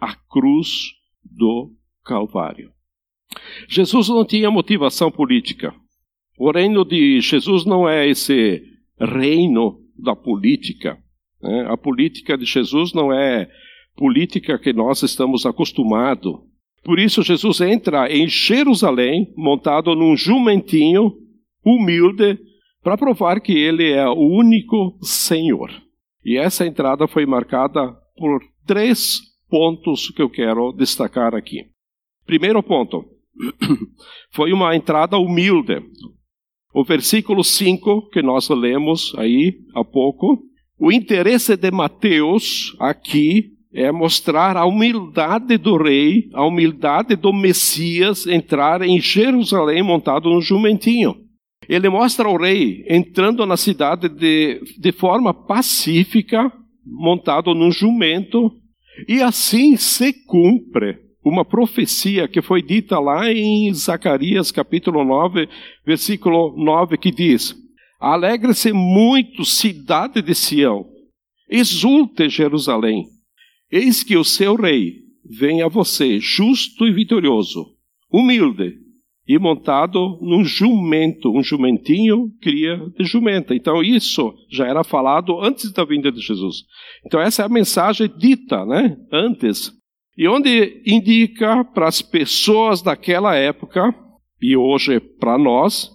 a 0.00 0.14
cruz 0.14 0.68
do 1.24 1.72
Calvário. 2.04 2.72
Jesus 3.68 4.08
não 4.08 4.24
tinha 4.24 4.50
motivação 4.50 5.10
política. 5.10 5.72
O 6.36 6.50
reino 6.50 6.84
de 6.84 7.20
Jesus 7.20 7.64
não 7.64 7.88
é 7.88 8.08
esse 8.08 8.62
reino 8.98 9.78
da 9.96 10.16
política. 10.16 10.98
Né? 11.40 11.66
A 11.68 11.76
política 11.76 12.36
de 12.36 12.44
Jesus 12.44 12.92
não 12.92 13.12
é 13.12 13.48
política 13.96 14.58
que 14.58 14.72
nós 14.72 15.02
estamos 15.02 15.46
acostumados. 15.46 16.40
Por 16.82 16.98
isso, 16.98 17.22
Jesus 17.22 17.60
entra 17.60 18.12
em 18.12 18.28
Jerusalém, 18.28 19.32
montado 19.36 19.94
num 19.94 20.16
jumentinho 20.16 21.12
humilde, 21.64 22.38
para 22.82 22.98
provar 22.98 23.40
que 23.40 23.52
ele 23.52 23.92
é 23.92 24.06
o 24.08 24.18
único 24.18 24.98
Senhor. 25.02 25.70
E 26.24 26.36
essa 26.36 26.66
entrada 26.66 27.06
foi 27.06 27.26
marcada 27.26 27.92
por 28.16 28.40
três 28.66 29.20
pontos 29.48 30.10
que 30.10 30.22
eu 30.22 30.30
quero 30.30 30.72
destacar 30.72 31.34
aqui. 31.34 31.66
Primeiro 32.26 32.62
ponto, 32.62 33.04
foi 34.30 34.52
uma 34.52 34.74
entrada 34.74 35.18
humilde. 35.18 35.82
O 36.74 36.84
versículo 36.84 37.44
5, 37.44 38.08
que 38.10 38.22
nós 38.22 38.48
lemos 38.48 39.14
aí 39.18 39.58
há 39.74 39.84
pouco, 39.84 40.42
o 40.78 40.90
interesse 40.90 41.56
de 41.56 41.70
Mateus 41.70 42.74
aqui 42.80 43.52
é 43.72 43.90
mostrar 43.90 44.56
a 44.56 44.66
humildade 44.66 45.56
do 45.56 45.76
rei, 45.76 46.28
a 46.34 46.44
humildade 46.44 47.16
do 47.16 47.32
Messias 47.32 48.26
entrar 48.26 48.82
em 48.82 49.00
Jerusalém 49.00 49.82
montado 49.82 50.28
no 50.28 50.40
jumentinho. 50.40 51.21
Ele 51.72 51.88
mostra 51.88 52.28
o 52.28 52.36
rei 52.36 52.84
entrando 52.86 53.46
na 53.46 53.56
cidade 53.56 54.06
de, 54.06 54.60
de 54.78 54.92
forma 54.92 55.32
pacífica, 55.32 56.52
montado 56.84 57.54
num 57.54 57.72
jumento, 57.72 58.52
e 59.08 59.22
assim 59.22 59.74
se 59.78 60.12
cumpre 60.26 60.98
uma 61.24 61.46
profecia 61.46 62.28
que 62.28 62.42
foi 62.42 62.60
dita 62.60 62.98
lá 62.98 63.32
em 63.32 63.72
Zacarias 63.72 64.52
capítulo 64.52 65.02
9, 65.02 65.48
versículo 65.86 66.54
9, 66.62 66.98
que 66.98 67.10
diz: 67.10 67.54
Alegre-se 67.98 68.70
muito, 68.70 69.42
cidade 69.42 70.20
de 70.20 70.34
Sião, 70.34 70.84
exulte 71.48 72.28
Jerusalém, 72.28 73.06
Eis 73.70 74.02
que 74.02 74.18
o 74.18 74.24
seu 74.24 74.56
rei 74.56 74.96
vem 75.24 75.62
a 75.62 75.68
você, 75.68 76.18
justo 76.20 76.86
e 76.86 76.92
vitorioso, 76.92 77.64
humilde 78.12 78.81
e 79.26 79.38
montado 79.38 80.18
num 80.20 80.44
jumento, 80.44 81.32
um 81.32 81.42
jumentinho 81.42 82.30
cria 82.40 82.76
de 82.98 83.04
jumenta. 83.04 83.54
Então 83.54 83.82
isso 83.82 84.34
já 84.50 84.66
era 84.66 84.82
falado 84.82 85.40
antes 85.40 85.72
da 85.72 85.84
vinda 85.84 86.10
de 86.10 86.20
Jesus. 86.20 86.64
Então 87.06 87.20
essa 87.20 87.42
é 87.42 87.46
a 87.46 87.48
mensagem 87.48 88.10
dita, 88.16 88.64
né, 88.64 88.96
antes. 89.12 89.72
E 90.16 90.28
onde 90.28 90.82
indica 90.86 91.64
para 91.64 91.88
as 91.88 92.02
pessoas 92.02 92.82
daquela 92.82 93.34
época 93.34 93.94
e 94.40 94.56
hoje 94.56 95.00
para 95.00 95.38
nós 95.38 95.90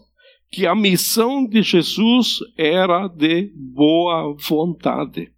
que 0.49 0.65
a 0.65 0.73
missão 0.73 1.45
de 1.45 1.61
Jesus 1.61 2.39
era 2.57 3.07
de 3.07 3.51
boa 3.55 4.35
vontade. 4.47 5.29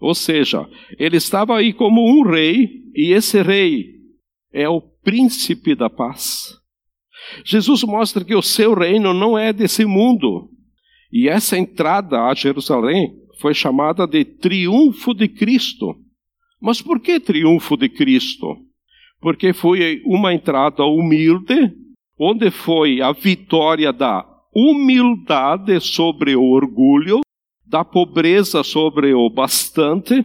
Ou 0.00 0.14
seja, 0.14 0.68
ele 0.98 1.16
estava 1.16 1.56
aí 1.56 1.72
como 1.72 2.06
um 2.06 2.22
rei, 2.22 2.68
e 2.94 3.12
esse 3.12 3.42
rei 3.42 3.86
é 4.52 4.68
o 4.68 4.80
príncipe 4.80 5.74
da 5.74 5.90
paz. 5.90 6.63
Jesus 7.44 7.82
mostra 7.84 8.24
que 8.24 8.34
o 8.34 8.42
seu 8.42 8.74
reino 8.74 9.12
não 9.12 9.38
é 9.38 9.52
desse 9.52 9.84
mundo. 9.84 10.50
E 11.12 11.28
essa 11.28 11.56
entrada 11.56 12.22
a 12.24 12.34
Jerusalém 12.34 13.14
foi 13.40 13.54
chamada 13.54 14.06
de 14.06 14.24
triunfo 14.24 15.14
de 15.14 15.28
Cristo. 15.28 15.94
Mas 16.60 16.80
por 16.80 17.00
que 17.00 17.20
triunfo 17.20 17.76
de 17.76 17.88
Cristo? 17.88 18.56
Porque 19.20 19.52
foi 19.52 20.02
uma 20.04 20.32
entrada 20.34 20.84
humilde, 20.84 21.72
onde 22.18 22.50
foi 22.50 23.00
a 23.00 23.12
vitória 23.12 23.92
da 23.92 24.26
humildade 24.54 25.80
sobre 25.80 26.36
o 26.36 26.42
orgulho, 26.42 27.20
da 27.66 27.84
pobreza 27.84 28.62
sobre 28.62 29.12
o 29.14 29.28
bastante, 29.28 30.24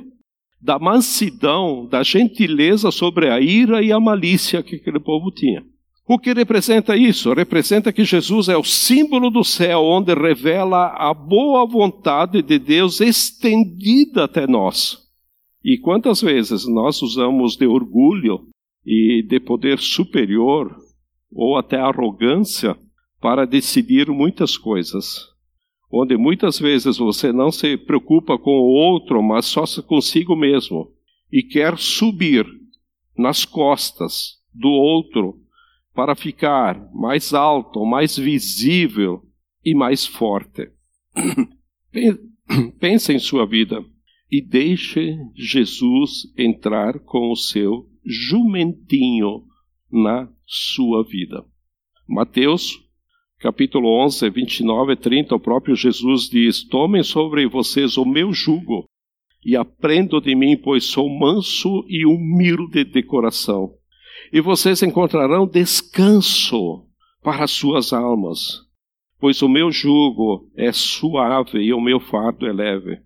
da 0.61 0.77
mansidão, 0.77 1.87
da 1.87 2.03
gentileza 2.03 2.91
sobre 2.91 3.29
a 3.29 3.39
ira 3.39 3.81
e 3.81 3.91
a 3.91 3.99
malícia 3.99 4.61
que 4.61 4.75
aquele 4.75 4.99
povo 4.99 5.31
tinha. 5.31 5.63
O 6.11 6.17
que 6.17 6.33
representa 6.33 6.97
isso? 6.97 7.31
Representa 7.33 7.93
que 7.93 8.03
Jesus 8.03 8.49
é 8.49 8.57
o 8.57 8.63
símbolo 8.63 9.29
do 9.29 9.43
céu, 9.43 9.83
onde 9.83 10.11
revela 10.11 10.87
a 10.87 11.13
boa 11.13 11.63
vontade 11.67 12.41
de 12.41 12.57
Deus 12.57 12.99
estendida 12.99 14.23
até 14.23 14.47
nós. 14.47 15.07
E 15.63 15.77
quantas 15.77 16.19
vezes 16.19 16.67
nós 16.67 17.03
usamos 17.03 17.55
de 17.55 17.67
orgulho 17.67 18.47
e 18.83 19.21
de 19.21 19.39
poder 19.39 19.77
superior 19.77 20.75
ou 21.31 21.55
até 21.55 21.77
arrogância 21.79 22.75
para 23.21 23.45
decidir 23.45 24.09
muitas 24.09 24.57
coisas, 24.57 25.27
onde 25.91 26.17
muitas 26.17 26.57
vezes 26.57 26.97
você 26.97 27.31
não 27.31 27.51
se 27.51 27.77
preocupa 27.77 28.35
com 28.35 28.57
o 28.59 28.73
outro, 28.73 29.21
mas 29.21 29.45
só 29.45 29.63
consigo 29.83 30.35
mesmo 30.35 30.91
e 31.31 31.43
quer 31.43 31.77
subir 31.77 32.47
nas 33.15 33.45
costas 33.45 34.39
do 34.51 34.69
outro 34.69 35.47
para 35.93 36.15
ficar 36.15 36.89
mais 36.93 37.33
alto, 37.33 37.85
mais 37.85 38.17
visível 38.17 39.21
e 39.63 39.73
mais 39.75 40.05
forte. 40.05 40.69
Pense 42.79 43.13
em 43.13 43.19
sua 43.19 43.45
vida 43.45 43.83
e 44.31 44.41
deixe 44.41 45.17
Jesus 45.35 46.31
entrar 46.37 46.99
com 46.99 47.31
o 47.31 47.35
seu 47.35 47.87
jumentinho 48.05 49.43
na 49.91 50.29
sua 50.45 51.03
vida. 51.03 51.43
Mateus, 52.07 52.79
capítulo 53.39 54.03
11, 54.03 54.29
29 54.29 54.93
e 54.93 54.95
30, 54.95 55.35
o 55.35 55.39
próprio 55.39 55.75
Jesus 55.75 56.29
diz: 56.29 56.63
Tomem 56.63 57.03
sobre 57.03 57.47
vocês 57.47 57.97
o 57.97 58.05
meu 58.05 58.33
jugo 58.33 58.85
e 59.45 59.55
aprendam 59.55 60.19
de 60.19 60.35
mim, 60.35 60.57
pois 60.57 60.85
sou 60.85 61.09
manso 61.09 61.85
e 61.87 62.05
humilde 62.05 62.83
de 62.83 63.03
coração. 63.03 63.73
E 64.31 64.41
vocês 64.41 64.83
encontrarão 64.83 65.47
descanso 65.47 66.85
para 67.21 67.47
suas 67.47 67.93
almas, 67.93 68.61
pois 69.19 69.41
o 69.41 69.49
meu 69.49 69.71
jugo 69.71 70.49
é 70.55 70.71
suave 70.71 71.59
e 71.59 71.73
o 71.73 71.81
meu 71.81 71.99
fardo 71.99 72.45
é 72.45 72.53
leve. 72.53 72.99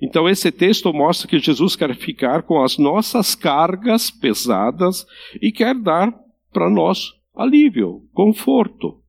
Então, 0.00 0.28
esse 0.28 0.52
texto 0.52 0.92
mostra 0.92 1.26
que 1.26 1.38
Jesus 1.38 1.74
quer 1.74 1.94
ficar 1.96 2.42
com 2.42 2.62
as 2.62 2.76
nossas 2.76 3.34
cargas 3.34 4.10
pesadas 4.10 5.06
e 5.40 5.50
quer 5.50 5.74
dar 5.74 6.12
para 6.52 6.68
nós 6.68 7.12
alívio, 7.34 8.02
conforto. 8.12 9.00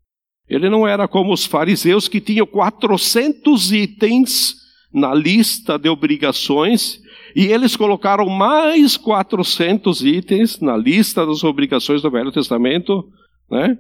Ele 0.48 0.70
não 0.70 0.88
era 0.88 1.08
como 1.08 1.34
os 1.34 1.46
fariseus 1.46 2.08
que 2.08 2.22
tinham 2.22 2.46
400 2.46 3.72
itens 3.74 4.56
na 4.94 5.14
lista 5.14 5.78
de 5.78 5.90
obrigações 5.90 7.02
e 7.38 7.46
eles 7.46 7.76
colocaram 7.76 8.28
mais 8.28 8.98
400 8.98 10.04
itens 10.04 10.60
na 10.60 10.76
lista 10.76 11.24
das 11.24 11.44
obrigações 11.44 12.02
do 12.02 12.10
Velho 12.10 12.32
Testamento, 12.32 13.08
né? 13.48 13.78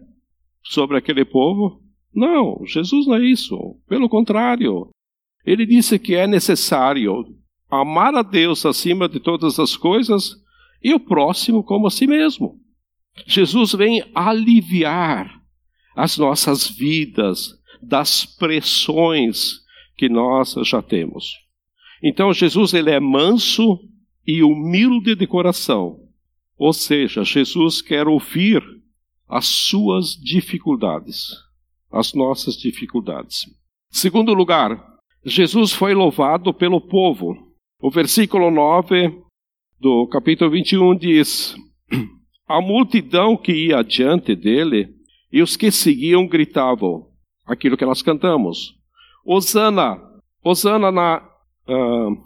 Sobre 0.61 0.95
aquele 0.95 1.25
povo. 1.25 1.81
Não, 2.13 2.63
Jesus 2.67 3.07
não 3.07 3.15
é 3.15 3.25
isso. 3.25 3.57
Pelo 3.89 4.07
contrário, 4.07 4.89
ele 5.43 5.65
disse 5.65 5.97
que 5.97 6.13
é 6.13 6.27
necessário 6.27 7.25
amar 7.67 8.13
a 8.13 8.21
Deus 8.21 8.63
acima 8.63 9.09
de 9.09 9.19
todas 9.19 9.59
as 9.59 9.75
coisas 9.75 10.35
e 10.83 10.93
o 10.93 10.99
próximo 10.99 11.63
como 11.63 11.87
a 11.87 11.89
si 11.89 12.05
mesmo. 12.05 12.59
Jesus 13.25 13.71
vem 13.71 14.03
aliviar 14.13 15.41
as 15.95 16.15
nossas 16.15 16.69
vidas 16.69 17.55
das 17.81 18.23
pressões 18.23 19.61
que 19.97 20.07
nós 20.07 20.53
já 20.63 20.79
temos. 20.79 21.46
Então 22.01 22.33
Jesus 22.33 22.73
ele 22.73 22.91
é 22.91 22.99
manso 22.99 23.79
e 24.25 24.43
humilde 24.43 25.15
de 25.15 25.25
coração. 25.25 25.99
Ou 26.57 26.73
seja, 26.73 27.23
Jesus 27.23 27.81
quer 27.81 28.07
ouvir 28.07 28.63
as 29.27 29.45
suas 29.45 30.11
dificuldades, 30.15 31.29
as 31.91 32.13
nossas 32.13 32.55
dificuldades. 32.57 33.45
Segundo 33.89 34.33
lugar, 34.33 34.83
Jesus 35.23 35.73
foi 35.73 35.93
louvado 35.93 36.53
pelo 36.53 36.81
povo. 36.81 37.35
O 37.79 37.91
versículo 37.91 38.49
9 38.49 39.21
do 39.79 40.07
capítulo 40.07 40.51
21 40.51 40.95
diz: 40.97 41.55
A 42.47 42.61
multidão 42.61 43.37
que 43.37 43.51
ia 43.51 43.79
adiante 43.79 44.35
dele 44.35 44.89
e 45.31 45.41
os 45.41 45.57
que 45.57 45.69
seguiam 45.69 46.27
gritavam 46.27 47.07
aquilo 47.45 47.77
que 47.77 47.86
nós 47.86 48.01
cantamos: 48.01 48.75
Osana, 49.25 49.99
Osana 50.43 50.91
na. 50.91 51.26
Uh, 51.67 52.17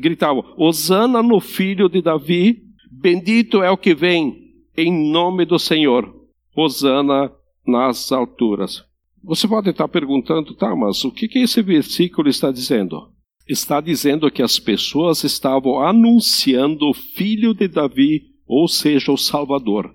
gritavam: 0.00 0.44
Osana 0.56 1.22
no 1.22 1.40
filho 1.40 1.88
de 1.88 2.02
Davi, 2.02 2.62
bendito 2.90 3.62
é 3.62 3.70
o 3.70 3.76
que 3.76 3.94
vem 3.94 4.44
em 4.76 5.10
nome 5.10 5.44
do 5.44 5.58
Senhor. 5.58 6.12
Osana 6.56 7.32
nas 7.66 8.12
alturas. 8.12 8.84
Você 9.22 9.48
pode 9.48 9.70
estar 9.70 9.88
perguntando, 9.88 10.54
tá, 10.54 10.76
mas 10.76 11.04
o 11.04 11.10
que, 11.10 11.26
que 11.26 11.38
esse 11.40 11.62
versículo 11.62 12.28
está 12.28 12.52
dizendo? 12.52 13.10
Está 13.48 13.80
dizendo 13.80 14.30
que 14.30 14.42
as 14.42 14.58
pessoas 14.58 15.24
estavam 15.24 15.80
anunciando 15.80 16.88
o 16.88 16.94
filho 16.94 17.54
de 17.54 17.66
Davi, 17.66 18.22
ou 18.46 18.68
seja, 18.68 19.10
o 19.10 19.16
Salvador. 19.16 19.94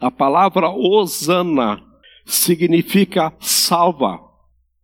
A 0.00 0.10
palavra 0.10 0.68
Osana 0.68 1.80
significa 2.24 3.32
salva. 3.38 4.20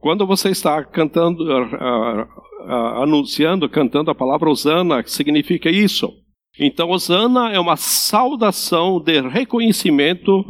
Quando 0.02 0.26
você 0.26 0.48
está 0.48 0.82
cantando, 0.82 1.44
uh, 1.44 2.22
uh, 2.22 3.02
anunciando, 3.02 3.68
cantando 3.68 4.10
a 4.10 4.14
palavra 4.16 4.50
Osana, 4.50 5.00
significa 5.06 5.70
isso. 5.70 6.12
Então, 6.58 6.90
Osana 6.90 7.52
é 7.52 7.60
uma 7.60 7.76
saudação 7.76 8.98
de 8.98 9.20
reconhecimento 9.20 10.44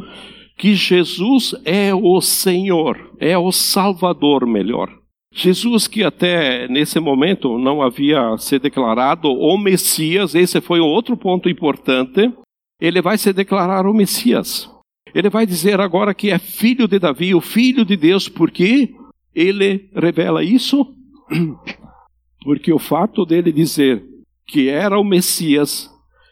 que 0.57 0.73
Jesus 0.73 1.53
é 1.65 1.93
o 1.93 2.19
Senhor, 2.19 3.11
é 3.19 3.37
o 3.37 3.51
Salvador 3.51 4.47
melhor. 4.47 4.89
Jesus, 5.31 5.85
que 5.85 6.03
até 6.03 6.67
nesse 6.67 6.99
momento 6.99 7.59
não 7.59 7.79
havia 7.79 8.35
se 8.39 8.57
declarado 8.57 9.27
o 9.27 9.55
Messias, 9.55 10.33
esse 10.33 10.61
foi 10.61 10.79
outro 10.79 11.15
ponto 11.15 11.47
importante, 11.47 12.33
ele 12.81 13.03
vai 13.03 13.19
se 13.19 13.31
declarar 13.31 13.85
o 13.85 13.93
Messias. 13.93 14.67
Ele 15.13 15.29
vai 15.29 15.45
dizer 15.45 15.79
agora 15.79 16.11
que 16.11 16.31
é 16.31 16.39
filho 16.39 16.87
de 16.87 16.97
Davi, 16.97 17.35
o 17.35 17.41
filho 17.41 17.85
de 17.85 17.95
Deus, 17.95 18.27
porque 18.27 18.95
ele 19.35 19.89
revela 19.95 20.43
isso? 20.43 20.85
Porque 22.43 22.71
o 22.73 22.79
fato 22.79 23.25
dele 23.25 23.51
dizer 23.51 24.03
que 24.45 24.69
era 24.69 24.99
o 24.99 25.03
Messias 25.03 25.89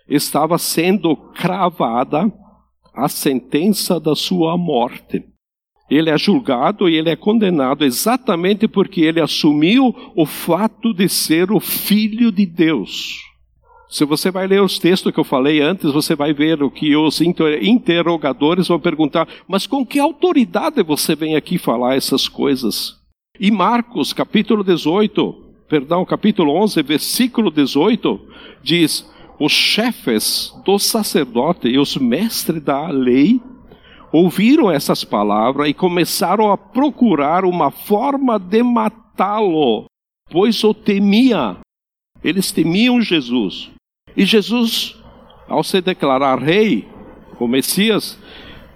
estava 0.08 0.58
sendo 0.58 1.16
cravada 1.16 2.32
a 2.94 3.08
sentença 3.08 4.00
da 4.00 4.16
sua 4.16 4.58
morte. 4.58 5.24
Ele 5.90 6.10
é 6.10 6.18
julgado 6.18 6.88
e 6.88 6.96
ele 6.96 7.10
é 7.10 7.16
condenado 7.16 7.84
exatamente 7.84 8.68
porque 8.68 9.02
ele 9.02 9.20
assumiu 9.20 9.94
o 10.16 10.26
fato 10.26 10.94
de 10.94 11.10
ser 11.10 11.52
o 11.52 11.60
filho 11.60 12.32
de 12.32 12.46
Deus. 12.46 13.31
Se 13.92 14.06
você 14.06 14.32
vai 14.32 14.48
ler 14.48 14.62
os 14.62 14.80
textos 14.80 15.12
que 15.12 15.20
eu 15.20 15.24
falei 15.26 15.60
antes, 15.60 15.92
você 15.92 16.16
vai 16.16 16.34
ver 16.34 16.64
o 16.64 16.72
que 16.72 16.96
os 16.96 17.20
interrogadores 17.20 18.70
vão 18.70 18.80
perguntar: 18.80 19.28
mas 19.46 19.68
com 19.68 19.86
que 19.86 20.00
autoridade 20.00 20.82
você 20.82 21.14
vem 21.14 21.36
aqui 21.36 21.58
falar 21.58 21.98
essas 21.98 22.30
coisas? 22.30 22.98
E 23.38 23.52
Marcos, 23.52 24.14
capítulo 24.14 24.64
18, 24.64 25.34
perdão, 25.68 26.06
capítulo 26.06 26.54
11, 26.54 26.82
versículo 26.84 27.52
18, 27.52 28.18
diz: 28.64 29.06
os 29.38 29.52
chefes 29.52 30.54
dos 30.64 30.86
sacerdotes 30.86 31.70
e 31.70 31.78
os 31.78 31.98
mestres 31.98 32.64
da 32.64 32.88
lei 32.88 33.42
ouviram 34.10 34.72
essas 34.72 35.04
palavras 35.04 35.68
e 35.68 35.74
começaram 35.74 36.50
a 36.50 36.58
procurar 36.58 37.44
uma 37.44 37.70
forma 37.70 38.40
de 38.40 38.64
matá-lo, 38.64 39.84
pois 40.30 40.64
o 40.64 40.74
temia. 40.74 41.58
Eles 42.24 42.54
temiam 42.54 43.02
Jesus. 43.02 43.70
E 44.16 44.26
Jesus, 44.26 44.98
ao 45.48 45.64
se 45.64 45.82
declarar 45.82 46.40
rei, 46.40 46.88
o 47.40 47.48
Messias, 47.48 48.20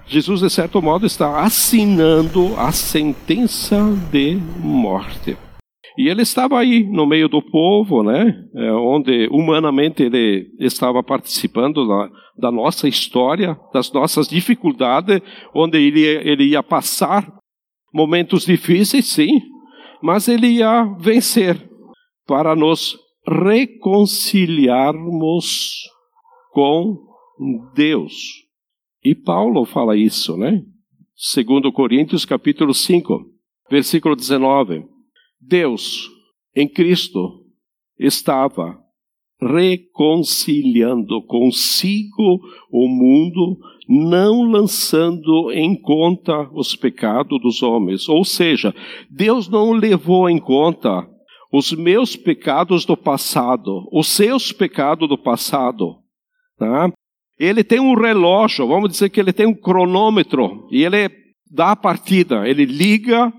Jesus, 0.08 0.42
de 0.42 0.50
certo 0.50 0.82
modo, 0.82 1.06
está 1.06 1.42
assinando 1.42 2.54
a 2.58 2.72
sentença 2.72 3.78
de 4.12 4.36
morte. 4.60 5.38
E 5.98 6.10
ele 6.10 6.22
estava 6.24 6.60
aí 6.60 6.84
no 6.84 7.06
meio 7.06 7.30
do 7.30 7.42
povo, 7.42 8.04
né, 8.04 8.44
é, 8.56 8.72
onde 8.74 9.28
humanamente 9.32 10.04
ele 10.04 10.48
estava 10.60 11.02
participando 11.02 11.88
da, 11.88 12.10
da 12.38 12.52
nossa 12.52 12.88
história, 12.88 13.58
das 13.74 13.92
nossas 13.94 14.28
dificuldades, 14.28 15.22
onde 15.54 15.78
ele, 15.78 16.02
ele 16.02 16.50
ia 16.50 16.62
passar 16.62 17.26
momentos 17.94 18.46
difíceis, 18.46 19.06
sim, 19.06 19.40
mas 20.04 20.28
ele 20.28 20.48
ia 20.48 20.84
vencer 21.00 21.58
para 22.28 22.56
nos 22.56 22.98
reconciliarmos 23.28 25.84
com 26.52 26.98
Deus. 27.74 28.46
E 29.04 29.16
Paulo 29.16 29.66
fala 29.66 29.98
isso, 29.98 30.38
né? 30.38 30.64
Segundo 31.16 31.72
Coríntios 31.72 32.26
capítulo 32.26 32.74
5, 32.74 33.26
versículo 33.70 34.16
19. 34.16 34.86
Deus, 35.40 36.10
em 36.56 36.68
Cristo, 36.68 37.44
estava 38.00 38.84
reconciliando 39.42 41.22
consigo 41.24 42.40
o 42.72 42.88
mundo, 42.88 43.60
não 43.88 44.44
lançando 44.44 45.52
em 45.52 45.76
conta 45.76 46.50
os 46.54 46.76
pecados 46.76 47.40
dos 47.42 47.62
homens. 47.62 48.08
Ou 48.08 48.24
seja, 48.24 48.74
Deus 49.10 49.50
não 49.50 49.74
levou 49.74 50.30
em 50.30 50.40
conta 50.40 51.08
os 51.58 51.72
meus 51.72 52.18
pecados 52.18 52.86
do 52.86 52.98
passado, 52.98 53.88
os 53.90 54.08
seus 54.08 54.52
pecados 54.52 55.08
do 55.08 55.18
passado. 55.18 55.96
Tá? 56.58 56.92
Ele 57.40 57.64
tem 57.64 57.80
um 57.80 57.96
relógio, 57.96 58.68
vamos 58.68 58.90
dizer 58.90 59.10
que 59.10 59.20
ele 59.20 59.32
tem 59.32 59.46
um 59.46 59.54
cronômetro, 59.54 60.68
e 60.70 60.84
ele 60.84 61.10
dá 61.50 61.72
a 61.72 61.76
partida, 61.76 62.48
ele 62.48 62.66
liga 62.66 63.32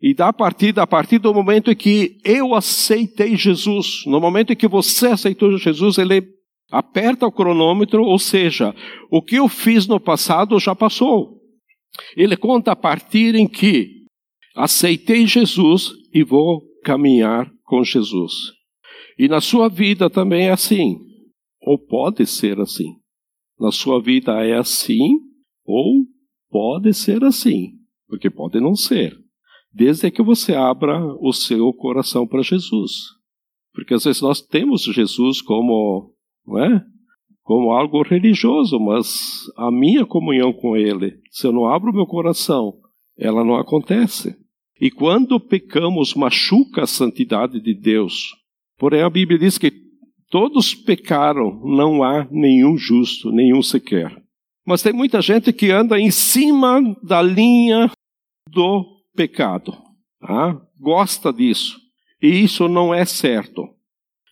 e 0.00 0.12
dá 0.12 0.28
a 0.28 0.32
partida 0.32 0.82
a 0.82 0.86
partir 0.86 1.18
do 1.18 1.32
momento 1.32 1.70
em 1.70 1.76
que 1.76 2.18
eu 2.24 2.52
aceitei 2.52 3.36
Jesus. 3.36 4.02
No 4.06 4.20
momento 4.20 4.52
em 4.52 4.56
que 4.56 4.66
você 4.66 5.08
aceitou 5.08 5.56
Jesus, 5.56 5.98
ele 5.98 6.26
aperta 6.68 7.26
o 7.26 7.32
cronômetro, 7.32 8.02
ou 8.02 8.18
seja, 8.18 8.74
o 9.08 9.22
que 9.22 9.36
eu 9.36 9.46
fiz 9.46 9.86
no 9.86 10.00
passado 10.00 10.58
já 10.58 10.74
passou. 10.74 11.38
Ele 12.16 12.36
conta 12.36 12.72
a 12.72 12.76
partir 12.76 13.36
em 13.36 13.46
que 13.46 13.88
aceitei 14.56 15.26
Jesus 15.26 15.92
e 16.12 16.24
vou 16.24 16.62
caminhar 16.82 17.51
com 17.72 17.82
Jesus. 17.82 18.52
E 19.18 19.26
na 19.28 19.40
sua 19.40 19.66
vida 19.66 20.10
também 20.10 20.48
é 20.48 20.50
assim, 20.50 20.98
ou 21.58 21.78
pode 21.78 22.26
ser 22.26 22.60
assim. 22.60 22.98
Na 23.58 23.72
sua 23.72 23.98
vida 23.98 24.44
é 24.44 24.58
assim, 24.58 25.18
ou 25.64 26.04
pode 26.50 26.92
ser 26.92 27.24
assim, 27.24 27.70
porque 28.06 28.28
pode 28.28 28.60
não 28.60 28.74
ser. 28.74 29.16
Desde 29.72 30.10
que 30.10 30.22
você 30.22 30.54
abra 30.54 31.02
o 31.18 31.32
seu 31.32 31.72
coração 31.72 32.26
para 32.26 32.42
Jesus. 32.42 32.92
Porque 33.72 33.94
às 33.94 34.04
vezes 34.04 34.20
nós 34.20 34.42
temos 34.42 34.82
Jesus 34.82 35.40
como, 35.40 36.14
não 36.46 36.62
é? 36.62 36.84
Como 37.42 37.72
algo 37.72 38.02
religioso, 38.02 38.78
mas 38.78 39.50
a 39.56 39.70
minha 39.70 40.04
comunhão 40.04 40.52
com 40.52 40.76
Ele, 40.76 41.18
se 41.30 41.46
eu 41.46 41.52
não 41.52 41.64
abro 41.64 41.90
o 41.90 41.94
meu 41.94 42.04
coração, 42.04 42.74
ela 43.16 43.42
não 43.42 43.56
acontece. 43.56 44.36
E 44.82 44.90
quando 44.90 45.38
pecamos, 45.38 46.12
machuca 46.12 46.82
a 46.82 46.86
santidade 46.88 47.60
de 47.60 47.72
Deus. 47.72 48.34
Porém, 48.76 49.02
a 49.02 49.08
Bíblia 49.08 49.38
diz 49.38 49.56
que 49.56 49.72
todos 50.28 50.74
pecaram, 50.74 51.60
não 51.64 52.02
há 52.02 52.26
nenhum 52.32 52.76
justo, 52.76 53.30
nenhum 53.30 53.62
sequer. 53.62 54.12
Mas 54.66 54.82
tem 54.82 54.92
muita 54.92 55.22
gente 55.22 55.52
que 55.52 55.70
anda 55.70 56.00
em 56.00 56.10
cima 56.10 56.80
da 57.00 57.22
linha 57.22 57.92
do 58.50 58.84
pecado. 59.14 59.72
Tá? 60.20 60.60
Gosta 60.80 61.32
disso. 61.32 61.78
E 62.20 62.42
isso 62.42 62.66
não 62.66 62.92
é 62.92 63.04
certo. 63.04 63.68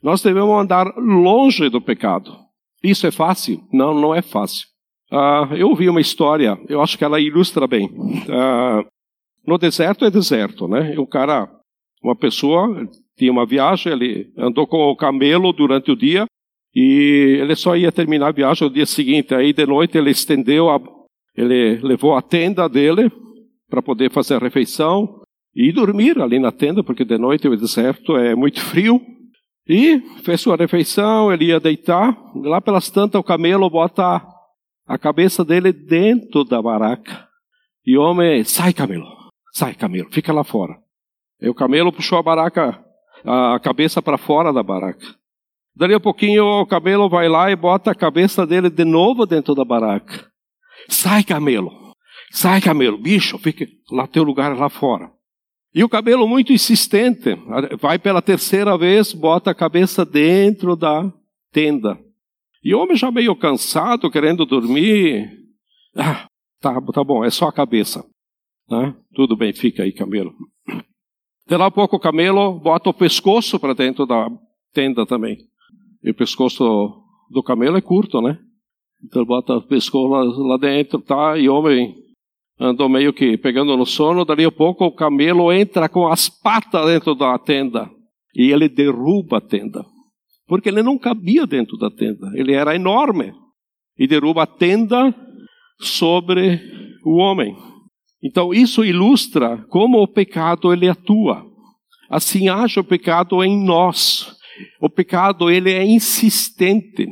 Nós 0.03 0.21
devemos 0.21 0.61
andar 0.61 0.97
longe 0.97 1.69
do 1.69 1.81
pecado. 1.81 2.37
Isso 2.83 3.07
é 3.07 3.13
fácil? 3.13 3.63
Não, 3.73 3.95
não 3.95 4.13
é 4.13 4.21
fácil. 4.21 4.67
Uh, 5.13 5.55
eu 5.55 5.69
ouvi 5.69 5.89
uma 5.89 6.01
história, 6.01 6.59
eu 6.69 6.83
acho 6.83 6.99
que 6.99 7.05
ela 7.05 7.21
ilustra 7.21 7.69
bem. 7.69 7.87
Uh, 7.87 8.85
no 9.47 9.59
deserto 9.59 10.05
é 10.05 10.11
deserto, 10.11 10.69
né? 10.69 10.95
O 10.99 11.07
cara, 11.07 11.49
uma 12.03 12.15
pessoa, 12.15 12.89
tinha 13.17 13.33
uma 13.33 13.47
viagem, 13.47 13.93
ele 13.93 14.33
andou 14.37 14.67
com 14.67 14.77
o 14.77 14.97
camelo 14.97 15.53
durante 15.53 15.91
o 15.91 15.97
dia 15.97 16.27
e 16.75 17.39
ele 17.41 17.57
só 17.57 17.77
ia 17.77 17.91
terminar 17.91 18.29
a 18.29 18.33
viagem 18.33 18.69
no 18.69 18.75
dia 18.75 18.87
seguinte. 18.87 19.35
Aí 19.35 19.53
de 19.53 19.67
noite 19.67 19.99
ele 19.99 20.11
estendeu, 20.11 20.71
a, 20.71 20.81
ele 21.37 21.81
levou 21.83 22.15
a 22.15 22.23
tenda 22.23 22.69
dele 22.69 23.11
para 23.69 23.83
poder 23.83 24.11
fazer 24.11 24.35
a 24.35 24.39
refeição 24.39 25.21
e 25.55 25.73
dormir 25.73 26.21
ali 26.21 26.39
na 26.39 26.53
tenda, 26.53 26.83
porque 26.83 27.05
de 27.05 27.19
noite 27.19 27.49
o 27.49 27.57
deserto 27.57 28.17
é 28.17 28.35
muito 28.35 28.61
frio. 28.61 29.01
E 29.69 30.01
fez 30.25 30.41
sua 30.41 30.57
refeição, 30.57 31.33
ele 31.33 31.47
ia 31.47 31.61
deitar. 31.61 32.17
Lá 32.35 32.61
pelas 32.61 32.91
tantas, 32.91 33.21
o 33.21 33.25
camelo 33.25 33.71
bota 33.71 34.21
a 34.87 34.99
cabeça 34.99 35.45
dele 35.45 35.73
dentro 35.73 36.43
da 36.45 36.61
baraca. 36.61 37.29
E 37.87 37.97
o 37.97 38.03
homem, 38.03 38.43
sai 38.43 38.73
camelo, 38.73 39.07
sai 39.53 39.75
camelo, 39.75 40.11
fica 40.11 40.33
lá 40.33 40.45
fora. 40.45 40.77
E 41.41 41.49
o 41.49 41.55
camelo 41.55 41.93
puxou 41.93 42.19
a 42.19 42.23
baraca, 42.23 42.79
a 43.25 43.59
cabeça 43.61 44.03
para 44.03 44.19
fora 44.19 44.53
da 44.53 44.63
baraca. 44.63 45.07
Dali 45.75 45.95
a 45.95 46.01
pouquinho 46.01 46.45
o 46.45 46.67
camelo 46.67 47.09
vai 47.09 47.29
lá 47.29 47.51
e 47.51 47.57
bota 47.57 47.91
a 47.91 47.95
cabeça 47.95 48.47
dele 48.47 48.69
de 48.69 48.85
novo 48.85 49.25
dentro 49.25 49.55
da 49.55 49.65
baraca. 49.65 50.27
Sai 50.89 51.23
camelo, 51.23 51.71
sai 52.31 52.61
camelo, 52.61 52.99
bicho, 52.99 53.39
fica 53.39 53.67
lá 53.91 54.07
teu 54.07 54.23
lugar 54.23 54.57
lá 54.57 54.69
fora. 54.69 55.11
E 55.73 55.85
o 55.85 55.89
cabelo 55.89 56.27
muito 56.27 56.53
insistente, 56.53 57.37
vai 57.81 57.99
pela 57.99 58.21
terceira 58.21 58.77
vez, 58.77 59.13
bota 59.13 59.53
a 59.53 59.55
cabeça 59.55 60.05
dentro 60.05 60.75
da 60.75 61.13
tenda. 61.53 61.97
E 62.63 62.75
o 62.75 62.81
homem 62.81 62.97
já 62.97 63.11
meio 63.11 63.35
cansado, 63.37 64.11
querendo 64.11 64.45
dormir. 64.45 65.31
Ah, 65.97 66.27
tá, 66.61 66.81
tá 66.93 67.05
bom, 67.05 67.25
é 67.25 67.31
só 67.31 67.47
a 67.47 67.53
cabeça. 67.53 68.05
Né? 68.71 68.95
Tudo 69.15 69.37
bem, 69.37 69.53
fica 69.53 69.83
aí, 69.83 69.93
camelo. 69.93 70.33
Lá 71.49 71.67
a 71.67 71.71
pouco 71.71 71.97
o 71.97 72.01
camelo 72.01 72.61
bota 72.61 72.91
o 72.91 72.95
pescoço 72.95 73.59
para 73.59 73.75
dentro 73.75 74.07
da 74.07 74.29
tenda 74.73 75.05
também. 75.05 75.37
E 76.03 76.11
o 76.11 76.15
pescoço 76.15 76.63
do 77.31 77.43
camelo 77.43 77.77
é 77.77 77.81
curto, 77.81 78.21
né? 78.21 78.39
Então 79.05 79.25
bota 79.25 79.55
o 79.55 79.67
pescoço 79.67 80.07
lá, 80.07 80.23
lá 80.23 80.57
dentro, 80.57 81.01
tá? 81.01 81.37
E 81.37 81.49
o 81.49 81.55
homem 81.55 81.95
andou 82.59 82.89
meio 82.89 83.13
que 83.13 83.37
pegando 83.37 83.77
no 83.77 83.85
sono, 83.85 84.25
dali 84.25 84.45
a 84.45 84.53
pouco 84.53 84.85
o 84.85 84.95
camelo 84.95 85.53
entra 85.53 85.89
com 85.89 86.07
as 86.07 86.29
patas 86.29 86.87
dentro 86.87 87.15
da 87.15 87.37
tenda 87.39 87.91
e 88.35 88.53
ele 88.53 88.69
derruba 88.69 89.39
a 89.39 89.41
tenda. 89.41 89.85
Porque 90.47 90.69
ele 90.69 90.83
não 90.83 90.99
cabia 90.99 91.47
dentro 91.47 91.77
da 91.77 91.91
tenda, 91.91 92.31
ele 92.35 92.53
era 92.53 92.75
enorme. 92.75 93.33
E 93.99 94.07
derruba 94.07 94.45
a 94.45 94.47
tenda 94.47 95.15
sobre 95.81 96.61
o 97.05 97.17
homem. 97.17 97.57
Então 98.23 98.53
isso 98.53 98.85
ilustra 98.85 99.65
como 99.69 100.03
o 100.03 100.09
pecado 100.09 100.73
ele 100.73 100.89
atua. 100.89 101.45
Assim 102.09 102.49
age 102.49 102.81
o 102.81 102.85
pecado 102.85 103.43
em 103.43 103.65
nós. 103.65 104.37
O 104.81 104.91
pecado 104.91 105.51
ele 105.51 105.71
é 105.71 105.85
insistente. 105.85 107.07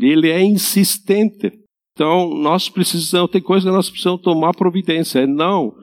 Ele 0.00 0.28
é 0.28 0.42
insistente. 0.42 1.52
Então, 1.92 2.30
nós 2.30 2.68
precisamos, 2.68 3.30
tem 3.30 3.42
coisa 3.42 3.68
que 3.68 3.76
nós 3.76 3.90
precisamos 3.90 4.22
tomar 4.22 4.54
providência. 4.54 5.20
É 5.20 5.26
não. 5.26 5.74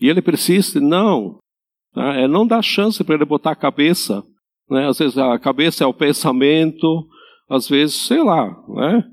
E 0.00 0.08
ele 0.08 0.20
persiste, 0.20 0.78
não. 0.78 1.38
Tá? 1.94 2.14
É 2.16 2.28
não 2.28 2.46
dar 2.46 2.62
chance 2.62 3.02
para 3.02 3.14
ele 3.14 3.24
botar 3.24 3.52
a 3.52 3.56
cabeça. 3.56 4.22
Né? 4.68 4.86
Às 4.86 4.98
vezes 4.98 5.16
a 5.16 5.38
cabeça 5.38 5.84
é 5.84 5.86
o 5.86 5.94
pensamento, 5.94 7.06
às 7.48 7.68
vezes, 7.68 7.94
sei 8.06 8.22
lá, 8.22 8.46
né? 8.68 9.04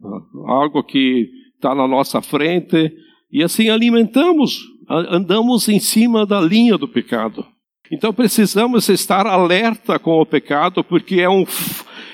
algo 0.47 0.84
que 0.84 1.30
está 1.56 1.74
na 1.74 1.88
nossa 1.88 2.21
frente. 2.21 2.91
E 3.32 3.41
assim 3.41 3.69
alimentamos, 3.69 4.60
andamos 4.91 5.69
em 5.69 5.80
cima 5.80 6.25
da 6.25 6.41
linha 6.41 6.77
do 6.77 6.88
pecado. 6.88 7.45
Então 7.91 8.13
precisamos 8.13 8.88
estar 8.89 9.27
alerta 9.27 9.99
com 9.99 10.19
o 10.19 10.25
pecado, 10.25 10.84
porque 10.84 11.19
é 11.19 11.30
um, 11.30 11.45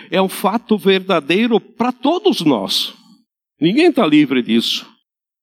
é 0.09 0.21
um 0.21 0.29
fato 0.29 0.77
verdadeiro 0.77 1.59
para 1.59 1.91
todos 1.91 2.41
nós. 2.41 2.93
Ninguém 3.59 3.87
está 3.87 4.05
livre 4.05 4.41
disso. 4.41 4.87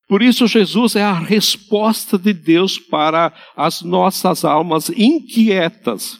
Por 0.09 0.23
isso, 0.23 0.47
Jesus 0.47 0.97
é 0.97 1.03
a 1.03 1.19
resposta 1.19 2.19
de 2.19 2.33
Deus 2.33 2.79
para 2.79 3.33
as 3.57 3.81
nossas 3.81 4.45
almas 4.45 4.91
inquietas, 4.91 6.19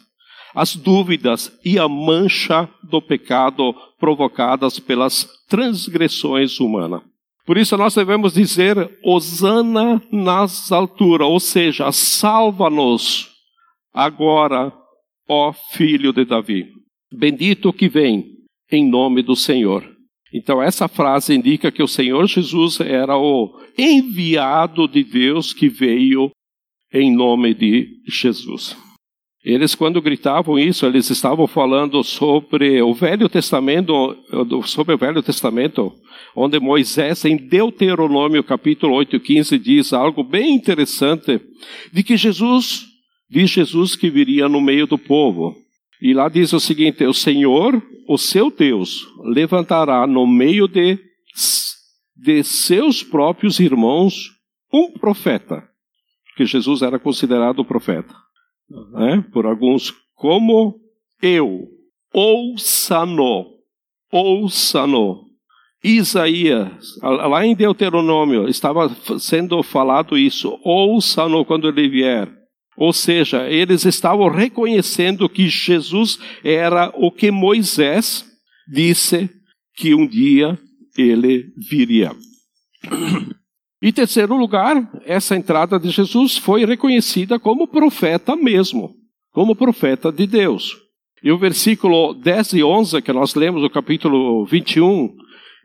as 0.55 0.75
dúvidas 0.75 1.51
e 1.63 1.77
a 1.77 1.87
mancha 1.87 2.67
do 2.83 3.01
pecado 3.01 3.75
provocadas 3.99 4.79
pelas 4.79 5.29
transgressões 5.47 6.59
humanas. 6.59 7.01
Por 7.45 7.57
isso, 7.57 7.77
nós 7.77 7.93
devemos 7.93 8.33
dizer: 8.33 8.99
Hosana 9.03 10.01
nas 10.11 10.71
alturas, 10.71 11.27
ou 11.27 11.39
seja, 11.39 11.91
salva-nos 11.91 13.29
agora, 13.93 14.73
ó 15.29 15.53
filho 15.71 16.11
de 16.11 16.25
Davi. 16.25 16.67
Bendito 17.11 17.71
que 17.71 17.87
vem 17.87 18.25
em 18.71 18.89
nome 18.89 19.21
do 19.21 19.35
Senhor. 19.35 19.87
Então, 20.33 20.61
essa 20.61 20.87
frase 20.87 21.33
indica 21.33 21.71
que 21.71 21.83
o 21.83 21.87
Senhor 21.87 22.27
Jesus 22.27 22.79
era 22.81 23.15
o 23.17 23.57
enviado 23.77 24.87
de 24.87 25.03
Deus 25.03 25.53
que 25.53 25.69
veio 25.69 26.31
em 26.91 27.15
nome 27.15 27.53
de 27.53 27.87
Jesus. 28.07 28.75
Eles, 29.45 29.75
quando 29.75 30.01
gritavam 30.01 30.57
isso, 30.57 30.87
eles 30.87 31.07
estavam 31.11 31.45
falando 31.45 32.03
sobre 32.03 32.81
o 32.81 32.95
Velho 32.95 33.29
Testamento, 33.29 34.17
sobre 34.65 34.95
o 34.95 34.97
Velho 34.97 35.21
Testamento, 35.21 35.93
onde 36.35 36.59
Moisés, 36.59 37.23
em 37.25 37.37
Deuteronômio 37.37 38.43
capítulo 38.43 38.95
8, 38.95 39.19
15, 39.19 39.59
diz 39.59 39.93
algo 39.93 40.23
bem 40.23 40.55
interessante, 40.55 41.39
de 41.93 42.01
que 42.01 42.17
Jesus, 42.17 42.87
diz 43.29 43.51
Jesus 43.51 43.95
que 43.95 44.09
viria 44.09 44.49
no 44.49 44.59
meio 44.59 44.87
do 44.87 44.97
povo. 44.97 45.55
E 46.01 46.11
lá 46.11 46.27
diz 46.27 46.51
o 46.51 46.59
seguinte: 46.59 47.05
o 47.05 47.13
Senhor, 47.13 47.79
o 48.07 48.17
seu 48.17 48.49
Deus, 48.49 49.07
levantará 49.25 50.07
no 50.07 50.25
meio 50.25 50.67
de, 50.67 50.97
de 52.15 52.43
seus 52.43 53.03
próprios 53.03 53.59
irmãos 53.59 54.31
um 54.73 54.91
profeta, 54.91 55.63
porque 56.27 56.45
Jesus 56.45 56.81
era 56.81 56.97
considerado 56.97 57.63
profeta, 57.63 58.13
né? 58.69 59.23
por 59.31 59.45
alguns, 59.45 59.93
como 60.15 60.79
eu, 61.21 61.67
ouça-no, 62.13 63.47
ouça-no. 64.11 65.25
Isaías, 65.83 66.97
lá 67.01 67.45
em 67.45 67.53
Deuteronômio, 67.53 68.49
estava 68.49 68.89
sendo 69.19 69.61
falado 69.61 70.17
isso, 70.17 70.59
ouça-no 70.63 71.45
quando 71.45 71.67
ele 71.67 71.87
vier. 71.87 72.27
Ou 72.75 72.91
seja, 72.91 73.47
eles 73.49 73.85
estavam 73.85 74.27
reconhecendo 74.27 75.29
que 75.29 75.47
Jesus 75.47 76.19
era 76.43 76.91
o 76.95 77.11
que 77.11 77.29
Moisés 77.29 78.25
disse 78.67 79.29
que 79.75 79.93
um 79.93 80.07
dia 80.07 80.57
ele 80.97 81.53
viria. 81.57 82.11
Em 83.85 83.91
terceiro 83.91 84.35
lugar, 84.35 84.89
essa 85.05 85.35
entrada 85.35 85.79
de 85.79 85.91
Jesus 85.91 86.39
foi 86.39 86.65
reconhecida 86.65 87.37
como 87.37 87.67
profeta 87.67 88.35
mesmo, 88.35 88.95
como 89.31 89.55
profeta 89.55 90.11
de 90.11 90.25
Deus. 90.25 90.75
E 91.21 91.31
o 91.31 91.37
versículo 91.37 92.15
10 92.15 92.53
e 92.53 92.63
11, 92.63 92.99
que 93.03 93.13
nós 93.13 93.35
lemos 93.35 93.61
no 93.61 93.69
capítulo 93.69 94.43
21, 94.47 95.15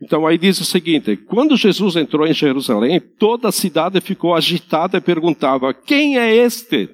então 0.02 0.26
aí 0.26 0.36
diz 0.36 0.60
o 0.60 0.66
seguinte: 0.66 1.16
quando 1.16 1.56
Jesus 1.56 1.96
entrou 1.96 2.26
em 2.26 2.34
Jerusalém, 2.34 3.00
toda 3.00 3.48
a 3.48 3.52
cidade 3.52 3.98
ficou 4.02 4.34
agitada 4.34 4.98
e 4.98 5.00
perguntava: 5.00 5.72
quem 5.72 6.18
é 6.18 6.30
este? 6.36 6.90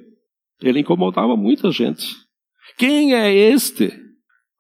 Ele 0.63 0.79
incomodava 0.79 1.37
muita 1.37 1.73
gente. 1.73 2.07
Quem 2.79 3.17
é 3.17 3.35
este? 3.35 3.93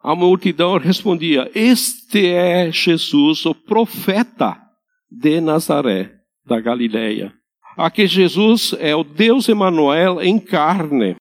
A 0.03 0.17
multidão 0.17 0.79
respondia: 0.79 1.49
Este 1.55 2.27
é 2.27 2.73
Jesus, 2.73 3.47
o 3.47 3.55
profeta 3.55 4.61
de 5.09 5.41
Nazaré, 5.41 6.16
da 6.47 6.61
Galileia. 6.61 7.33
Aqui 7.77 8.07
Jesus 8.07 8.75
é 8.79 8.95
o 8.95 9.05
Deus 9.05 9.49
Emanuel 9.49 10.23
em 10.23 10.39
carne. 10.39 11.17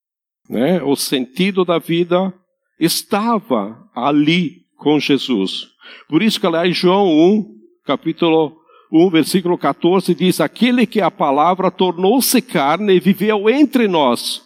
Né? 0.50 0.82
O 0.84 0.96
sentido 0.96 1.66
da 1.66 1.80
vida 1.80 2.34
estava 2.80 3.78
ali 3.94 4.62
com 4.78 5.00
Jesus. 5.00 5.68
Por 6.08 6.22
isso 6.22 6.40
que 6.40 6.48
lá 6.48 6.68
em 6.68 6.74
João 6.74 7.08
1, 7.08 7.46
capítulo 7.86 8.56
1, 8.92 9.10
versículo 9.10 9.58
14, 9.58 10.14
diz: 10.16 10.40
Aquele 10.40 10.86
que 10.86 11.02
a 11.02 11.12
palavra 11.12 11.72
tornou-se 11.72 12.42
carne 12.42 12.94
e 12.94 13.00
viveu 13.00 13.50
entre 13.50 13.88
nós. 13.88 14.42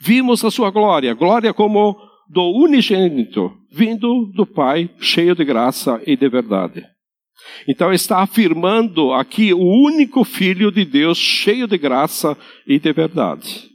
Vimos 0.00 0.44
a 0.44 0.50
sua 0.50 0.70
glória, 0.70 1.14
glória 1.14 1.52
como 1.54 1.96
do 2.28 2.42
unigênito, 2.42 3.52
vindo 3.72 4.26
do 4.34 4.46
Pai, 4.46 4.90
cheio 5.00 5.34
de 5.34 5.44
graça 5.44 6.00
e 6.06 6.16
de 6.16 6.28
verdade. 6.28 6.84
Então 7.66 7.92
está 7.92 8.22
afirmando 8.22 9.12
aqui 9.12 9.52
o 9.52 9.60
único 9.60 10.24
Filho 10.24 10.70
de 10.70 10.84
Deus, 10.84 11.18
cheio 11.18 11.66
de 11.66 11.78
graça 11.78 12.36
e 12.66 12.78
de 12.78 12.92
verdade. 12.92 13.68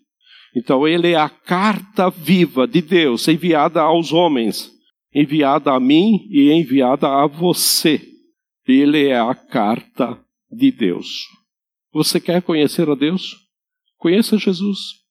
Então 0.56 0.88
ele 0.88 1.12
é 1.12 1.16
a 1.16 1.30
carta 1.30 2.10
viva 2.10 2.68
de 2.68 2.82
Deus 2.82 3.28
enviada 3.28 3.82
aos 3.82 4.14
homens, 4.14 4.72
enviada 5.14 5.72
a 5.72 5.80
mim 5.80 6.28
e 6.30 6.52
enviada 6.52 7.08
a 7.08 7.26
você. 7.26 8.02
Ele 8.68 9.08
é 9.08 9.20
a 9.20 9.34
carta 9.34 10.20
de 10.52 10.72
Deus. 10.72 11.28
Você 11.92 12.20
quer 12.20 12.42
conhecer 12.42 12.90
a 12.90 12.96
Deus? 12.96 13.36
Conheça 13.98 14.38
Jesus. 14.38 15.04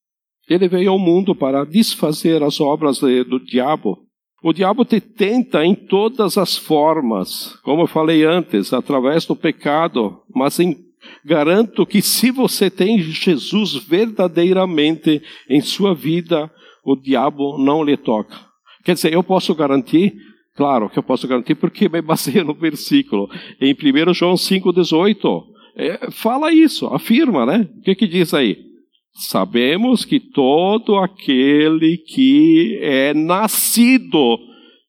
Ele 0.48 0.68
veio 0.68 0.90
ao 0.90 0.98
mundo 0.98 1.34
para 1.34 1.64
desfazer 1.64 2.42
as 2.42 2.60
obras 2.60 2.98
do 2.98 3.38
diabo. 3.40 4.01
O 4.42 4.52
diabo 4.52 4.84
te 4.84 5.00
tenta 5.00 5.64
em 5.64 5.72
todas 5.72 6.36
as 6.36 6.56
formas, 6.56 7.56
como 7.62 7.82
eu 7.82 7.86
falei 7.86 8.24
antes, 8.24 8.72
através 8.72 9.24
do 9.24 9.36
pecado, 9.36 10.20
mas 10.34 10.58
em, 10.58 10.76
garanto 11.24 11.86
que 11.86 12.02
se 12.02 12.32
você 12.32 12.68
tem 12.68 12.98
Jesus 12.98 13.74
verdadeiramente 13.74 15.22
em 15.48 15.60
sua 15.60 15.94
vida, 15.94 16.50
o 16.84 16.96
diabo 16.96 17.56
não 17.56 17.84
lhe 17.84 17.96
toca. 17.96 18.36
Quer 18.84 18.94
dizer, 18.94 19.12
eu 19.12 19.22
posso 19.22 19.54
garantir, 19.54 20.12
claro 20.56 20.90
que 20.90 20.98
eu 20.98 21.04
posso 21.04 21.28
garantir, 21.28 21.54
porque 21.54 21.88
me 21.88 22.02
baseio 22.02 22.44
no 22.44 22.54
versículo. 22.54 23.30
Em 23.60 23.72
1 23.72 24.12
João 24.12 24.34
5,18, 24.34 25.44
é, 25.76 26.10
fala 26.10 26.52
isso, 26.52 26.86
afirma, 26.88 27.46
né? 27.46 27.68
O 27.78 27.82
que, 27.82 27.94
que 27.94 28.08
diz 28.08 28.34
aí? 28.34 28.71
Sabemos 29.14 30.04
que 30.04 30.18
todo 30.18 30.96
aquele 30.96 31.98
que 31.98 32.78
é 32.80 33.12
nascido 33.12 34.38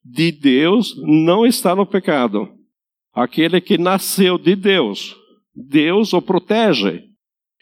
de 0.02 0.32
Deus 0.32 0.94
não 1.02 1.44
está 1.44 1.74
no 1.76 1.84
pecado. 1.84 2.48
Aquele 3.14 3.60
que 3.60 3.76
nasceu 3.76 4.38
de 4.38 4.56
Deus, 4.56 5.14
Deus 5.54 6.12
o 6.12 6.22
protege. 6.22 7.02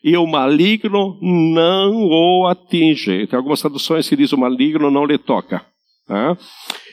E 0.05 0.17
o 0.17 0.27
maligno 0.27 1.19
não 1.21 2.09
o 2.09 2.47
atinge. 2.49 3.27
Tem 3.27 3.37
algumas 3.37 3.61
traduções 3.61 4.09
que 4.09 4.17
dizem 4.17 4.37
o 4.37 4.41
maligno 4.41 4.91
não 4.91 5.05
lhe 5.05 5.19
toca. 5.19 5.65
Tá? 6.07 6.37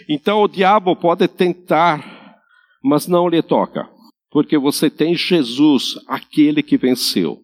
Então 0.07 0.43
o 0.43 0.47
diabo 0.47 0.95
pode 0.95 1.27
tentar, 1.27 2.37
mas 2.83 3.07
não 3.07 3.27
lhe 3.27 3.41
toca. 3.41 3.89
Porque 4.29 4.57
você 4.59 4.91
tem 4.91 5.15
Jesus, 5.15 5.95
aquele 6.07 6.61
que 6.61 6.77
venceu 6.77 7.43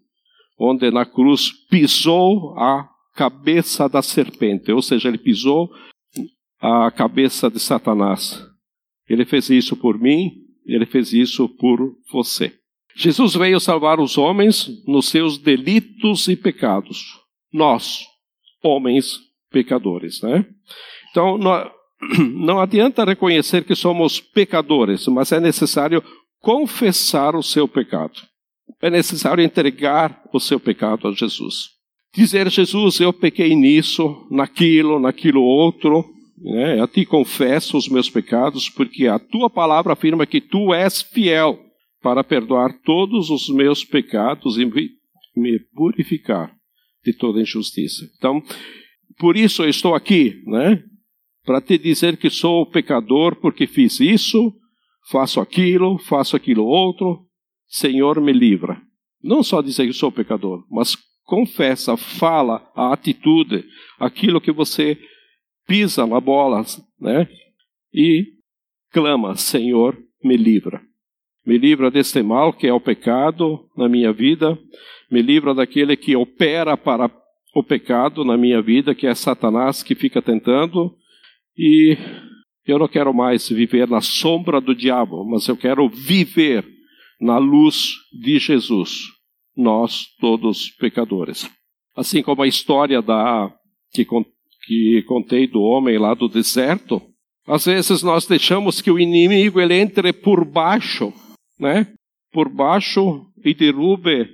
onde 0.58 0.90
na 0.92 1.06
cruz 1.06 1.52
pisou 1.70 2.58
a 2.58 2.90
cabeça 3.14 3.88
da 3.88 4.02
serpente, 4.02 4.72
ou 4.72 4.82
seja, 4.82 5.08
ele 5.08 5.18
pisou 5.18 5.70
a 6.60 6.92
cabeça 6.92 7.50
de 7.50 7.60
Satanás. 7.60 8.46
Ele 9.08 9.26
fez 9.26 9.50
isso 9.50 9.78
por 9.78 10.00
mim, 10.00 10.32
ele 10.66 10.86
fez 10.86 11.14
isso 11.14 11.48
por 11.48 11.80
você. 12.12 12.54
Jesus 12.96 13.36
veio 13.36 13.60
salvar 13.60 14.00
os 14.00 14.18
homens 14.18 14.70
nos 14.88 15.10
seus 15.10 15.38
delitos 15.38 16.28
e 16.28 16.36
pecados. 16.36 17.20
Nós, 17.54 18.06
homens 18.64 19.20
pecadores, 19.52 20.22
né? 20.22 20.46
Então, 21.12 21.38
não, 22.34 22.60
adianta 22.60 23.06
reconhecer 23.06 23.64
que 23.66 23.76
somos 23.76 24.20
pecadores, 24.20 25.08
mas 25.08 25.32
é 25.32 25.40
necessário 25.40 26.04
confessar 26.40 27.36
o 27.36 27.44
seu 27.44 27.68
pecado 27.68 28.22
é 28.82 28.90
necessário 28.90 29.44
entregar 29.44 30.22
o 30.34 30.40
seu 30.40 30.60
pecado 30.60 31.08
a 31.08 31.12
Jesus. 31.12 31.70
Dizer, 32.16 32.50
Jesus, 32.50 33.00
eu 33.00 33.12
pequei 33.12 33.56
nisso, 33.56 34.26
naquilo, 34.32 35.00
naquilo 35.00 35.42
outro, 35.42 36.06
né? 36.38 36.80
eu 36.80 36.88
te 36.88 37.06
confesso 37.06 37.78
os 37.78 37.90
meus 37.90 38.10
pecados, 38.10 38.70
porque 38.70 39.08
a 39.08 39.20
tua 39.20 39.50
palavra 39.50 39.94
afirma 39.94 40.26
que 40.26 40.40
tu 40.40 40.74
és 40.74 41.02
fiel 41.02 41.60
para 42.02 42.24
perdoar 42.24 42.72
todos 42.84 43.30
os 43.30 43.50
meus 43.50 43.84
pecados 43.84 44.58
e 44.58 44.66
me 44.66 45.60
purificar 45.74 46.56
de 47.04 47.14
toda 47.14 47.42
injustiça. 47.42 48.06
Então, 48.18 48.42
por 49.18 49.36
isso 49.36 49.64
eu 49.64 49.70
estou 49.70 49.94
aqui, 49.94 50.42
né? 50.46 50.84
Para 51.44 51.62
te 51.62 51.78
dizer 51.78 52.18
que 52.18 52.30
sou 52.30 52.66
pecador 52.66 53.36
porque 53.36 53.68
fiz 53.68 54.00
isso, 54.00 54.54
faço 55.10 55.40
aquilo, 55.40 55.98
faço 56.00 56.36
aquilo 56.36 56.66
outro, 56.66 57.25
Senhor, 57.68 58.22
me 58.22 58.32
livra. 58.32 58.82
Não 59.24 59.44
só 59.44 59.62
dizer 59.62 59.88
que 59.88 59.94
sou 59.94 60.12
pecador, 60.12 60.66
mas 60.70 60.96
confessa, 61.24 61.98
fala 61.98 62.72
a 62.76 62.94
atitude, 62.94 63.66
aquilo 64.00 64.40
que 64.40 64.52
você 64.52 64.98
pisa 65.68 66.06
na 66.06 66.20
bola, 66.20 66.64
né? 67.00 67.28
E 67.94 68.34
clama, 68.92 69.36
Senhor, 69.36 69.98
me 70.24 70.38
livra. 70.38 70.82
Me 71.46 71.58
livra 71.58 71.92
deste 71.92 72.22
mal 72.22 72.54
que 72.54 72.68
é 72.68 72.74
o 72.74 72.80
pecado 72.80 73.68
na 73.76 73.90
minha 73.90 74.12
vida, 74.12 74.58
me 75.12 75.22
livra 75.22 75.54
daquele 75.54 75.96
que 75.96 76.16
opera 76.16 76.76
para 76.76 77.12
o 77.56 77.64
pecado 77.64 78.26
na 78.26 78.36
minha 78.36 78.62
vida, 78.62 78.94
que 78.94 79.08
é 79.08 79.16
Satanás 79.16 79.82
que 79.82 79.96
fica 79.96 80.22
tentando, 80.22 80.96
e 81.58 81.98
eu 82.66 82.78
não 82.78 82.88
quero 82.88 83.14
mais 83.14 83.48
viver 83.48 83.88
na 83.88 84.02
sombra 84.02 84.60
do 84.60 84.76
diabo, 84.76 85.24
mas 85.24 85.48
eu 85.48 85.56
quero 85.56 85.88
viver 85.88 86.66
na 87.20 87.38
luz 87.38 87.94
de 88.12 88.40
Jesus, 88.40 88.92
nós 89.56 90.06
todos 90.20 90.70
pecadores. 90.72 91.50
Assim 91.96 92.22
como 92.22 92.42
a 92.42 92.48
história 92.48 93.02
da 93.02 93.52
que, 93.94 94.06
que 94.66 95.04
contei 95.08 95.48
do 95.48 95.62
homem 95.62 95.98
lá 95.98 96.14
do 96.14 96.28
deserto, 96.28 97.02
às 97.48 97.66
vezes 97.66 98.02
nós 98.04 98.26
deixamos 98.26 98.82
que 98.82 98.92
o 98.92 99.00
inimigo 99.00 99.62
ele 99.62 99.76
entre 99.76 100.12
por 100.12 100.44
baixo, 100.44 101.14
né? 101.60 101.88
Por 102.32 102.50
baixo 102.50 103.26
e 103.44 103.54
derrube 103.54 104.28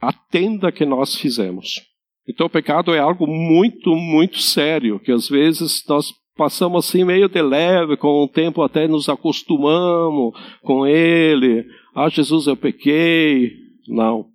a 0.00 0.12
tenda 0.12 0.72
que 0.72 0.84
nós 0.84 1.16
fizemos. 1.16 1.82
Então 2.28 2.46
o 2.46 2.50
pecado 2.50 2.94
é 2.94 2.98
algo 2.98 3.26
muito, 3.26 3.94
muito 3.94 4.38
sério, 4.38 4.98
que 4.98 5.12
às 5.12 5.28
vezes 5.28 5.82
nós 5.86 6.12
passamos 6.36 6.86
assim 6.86 7.04
meio 7.04 7.28
de 7.28 7.40
leve, 7.40 7.96
com 7.96 8.24
o 8.24 8.28
tempo 8.28 8.62
até 8.62 8.86
nos 8.88 9.08
acostumamos 9.08 10.32
com 10.62 10.86
ele, 10.86 11.64
ah, 11.94 12.08
Jesus, 12.08 12.48
eu 12.48 12.56
pequei. 12.56 13.52
Não. 13.86 14.26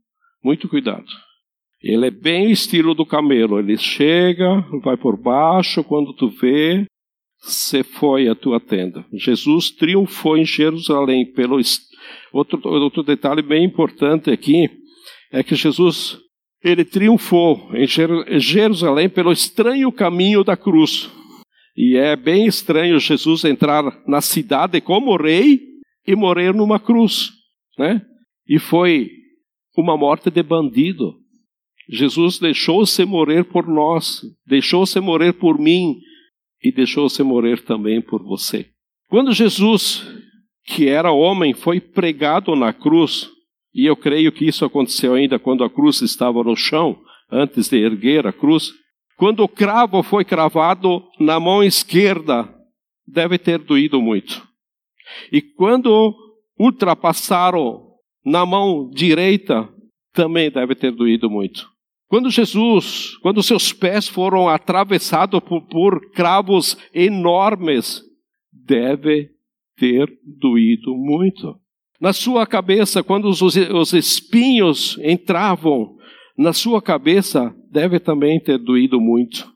Muito 0.44 0.70
cuidado. 0.70 1.06
Ele 1.84 2.08
é 2.08 2.12
bem 2.12 2.48
o 2.48 2.52
estilo 2.52 2.94
do 2.94 3.06
camelo. 3.06 3.60
Ele 3.60 3.78
chega, 3.78 4.66
vai 4.82 4.96
por 4.96 5.18
baixo, 5.18 5.84
quando 5.84 6.14
tu 6.14 6.30
vê, 6.30 6.86
você 7.42 7.84
foi 7.84 8.30
a 8.30 8.36
tua 8.36 8.60
tenda. 8.60 9.06
Jesus 9.14 9.72
triunfou 9.72 10.38
em 10.38 10.46
Jerusalém 10.46 11.26
pelo 11.26 11.60
outro 12.32 12.60
outro 12.66 13.04
detalhe 13.04 13.42
bem 13.42 13.66
importante 13.66 14.30
aqui 14.30 14.70
é 15.32 15.44
que 15.44 15.56
Jesus 15.56 16.18
ele 16.64 16.84
triunfou 16.84 17.70
em 17.74 17.88
Jerusalém 18.40 19.10
pelo 19.10 19.32
estranho 19.32 19.92
caminho 19.92 20.44
da 20.44 20.58
cruz. 20.58 21.10
E 21.80 21.96
é 21.96 22.16
bem 22.16 22.46
estranho 22.46 23.00
Jesus 23.00 23.46
entrar 23.46 23.84
na 24.06 24.20
cidade 24.20 24.82
como 24.82 25.16
rei 25.16 25.62
e 26.06 26.16
morrer 26.16 26.54
numa 26.54 26.80
cruz 26.80 27.40
né? 27.80 28.06
E 28.46 28.60
foi 28.60 29.10
uma 29.78 29.96
morte 29.96 30.30
de 30.30 30.44
bandido. 30.44 31.16
Jesus 31.90 32.38
deixou-se 32.38 33.04
morrer 33.06 33.46
por 33.46 33.66
nós, 33.68 34.22
deixou-se 34.46 35.00
morrer 35.00 35.34
por 35.34 35.58
mim 35.58 35.96
e 36.62 36.72
deixou-se 36.72 37.24
morrer 37.24 37.64
também 37.64 38.02
por 38.02 38.22
você. 38.22 38.70
Quando 39.08 39.32
Jesus, 39.32 40.06
que 40.66 40.88
era 40.88 41.12
homem, 41.12 41.54
foi 41.54 41.80
pregado 41.80 42.56
na 42.56 42.74
cruz, 42.74 43.30
e 43.74 43.86
eu 43.86 43.96
creio 43.96 44.32
que 44.32 44.46
isso 44.46 44.66
aconteceu 44.66 45.16
ainda 45.16 45.40
quando 45.40 45.64
a 45.64 45.70
cruz 45.70 46.02
estava 46.02 46.44
no 46.44 46.56
chão, 46.56 47.00
antes 47.32 47.70
de 47.70 47.78
erguer 47.78 48.28
a 48.28 48.34
cruz, 48.34 48.72
quando 49.20 49.44
o 49.44 49.50
cravo 49.50 50.02
foi 50.02 50.24
cravado 50.24 51.04
na 51.20 51.42
mão 51.42 51.62
esquerda, 51.62 52.48
deve 53.06 53.38
ter 53.38 53.60
doído 53.60 54.02
muito. 54.02 54.48
E 55.30 55.42
quando 55.42 56.16
ultrapassaram 56.58 57.82
na 58.26 58.46
mão 58.46 58.90
direita, 58.90 59.68
também 60.14 60.50
deve 60.50 60.74
ter 60.74 60.94
doído 60.94 61.30
muito. 61.30 61.70
Quando 62.08 62.30
Jesus, 62.30 63.18
quando 63.18 63.44
seus 63.44 63.74
pés 63.74 64.08
foram 64.08 64.48
atravessados 64.48 65.42
por, 65.42 65.68
por 65.68 66.12
cravos 66.12 66.78
enormes, 66.94 68.02
deve 68.54 69.32
ter 69.76 70.10
doído 70.24 70.96
muito. 70.96 71.60
Na 72.00 72.14
sua 72.14 72.48
cabeça, 72.48 73.04
quando 73.04 73.28
os, 73.28 73.42
os 73.42 73.92
espinhos 73.92 74.98
entravam 75.04 75.98
na 76.38 76.54
sua 76.54 76.82
cabeça, 76.82 77.54
deve 77.72 78.00
também 78.00 78.40
ter 78.40 78.58
doído 78.58 79.00
muito. 79.00 79.52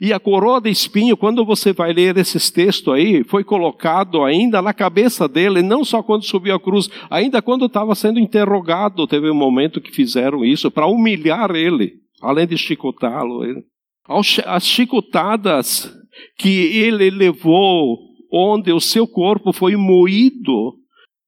E 0.00 0.12
a 0.12 0.18
coroa 0.18 0.60
de 0.60 0.70
espinho, 0.70 1.16
quando 1.16 1.44
você 1.44 1.72
vai 1.72 1.92
ler 1.92 2.16
esses 2.16 2.50
textos 2.50 2.92
aí, 2.92 3.22
foi 3.24 3.44
colocado 3.44 4.24
ainda 4.24 4.62
na 4.62 4.72
cabeça 4.72 5.28
dele, 5.28 5.62
não 5.62 5.84
só 5.84 6.02
quando 6.02 6.24
subiu 6.24 6.54
a 6.54 6.60
cruz, 6.60 6.88
ainda 7.10 7.42
quando 7.42 7.66
estava 7.66 7.94
sendo 7.94 8.18
interrogado, 8.18 9.06
teve 9.06 9.30
um 9.30 9.34
momento 9.34 9.80
que 9.80 9.92
fizeram 9.92 10.44
isso 10.44 10.70
para 10.70 10.86
humilhar 10.86 11.50
ele, 11.54 12.00
além 12.22 12.46
de 12.46 12.56
chicotá-lo. 12.56 13.42
As 14.46 14.66
chicotadas 14.66 15.94
que 16.38 16.48
ele 16.48 17.10
levou, 17.10 17.98
onde 18.32 18.72
o 18.72 18.80
seu 18.80 19.06
corpo 19.06 19.52
foi 19.52 19.76
moído, 19.76 20.74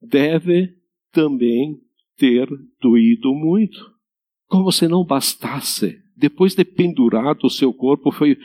deve 0.00 0.70
também 1.12 1.76
ter 2.16 2.48
doído 2.80 3.34
muito. 3.34 3.97
Como 4.48 4.72
se 4.72 4.88
não 4.88 5.04
bastasse 5.04 6.02
depois 6.16 6.54
de 6.54 6.64
pendurado, 6.64 7.44
o 7.44 7.50
seu 7.50 7.72
corpo 7.72 8.10
foi, 8.10 8.36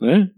né? 0.00 0.30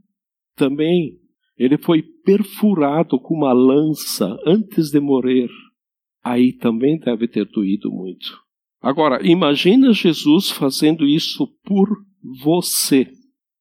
Também 0.55 1.19
ele 1.57 1.77
foi 1.77 2.03
perfurado 2.03 3.19
com 3.19 3.35
uma 3.35 3.53
lança 3.53 4.39
antes 4.47 4.91
de 4.91 5.01
morrer. 5.01 5.49
Aí 6.23 6.53
também 6.53 6.99
deve 6.99 7.27
ter 7.27 7.45
doído 7.47 7.91
muito. 7.91 8.39
Agora, 8.81 9.27
imagina 9.27 9.93
Jesus 9.93 10.51
fazendo 10.51 11.07
isso 11.07 11.47
por 11.65 11.89
você, 12.45 13.11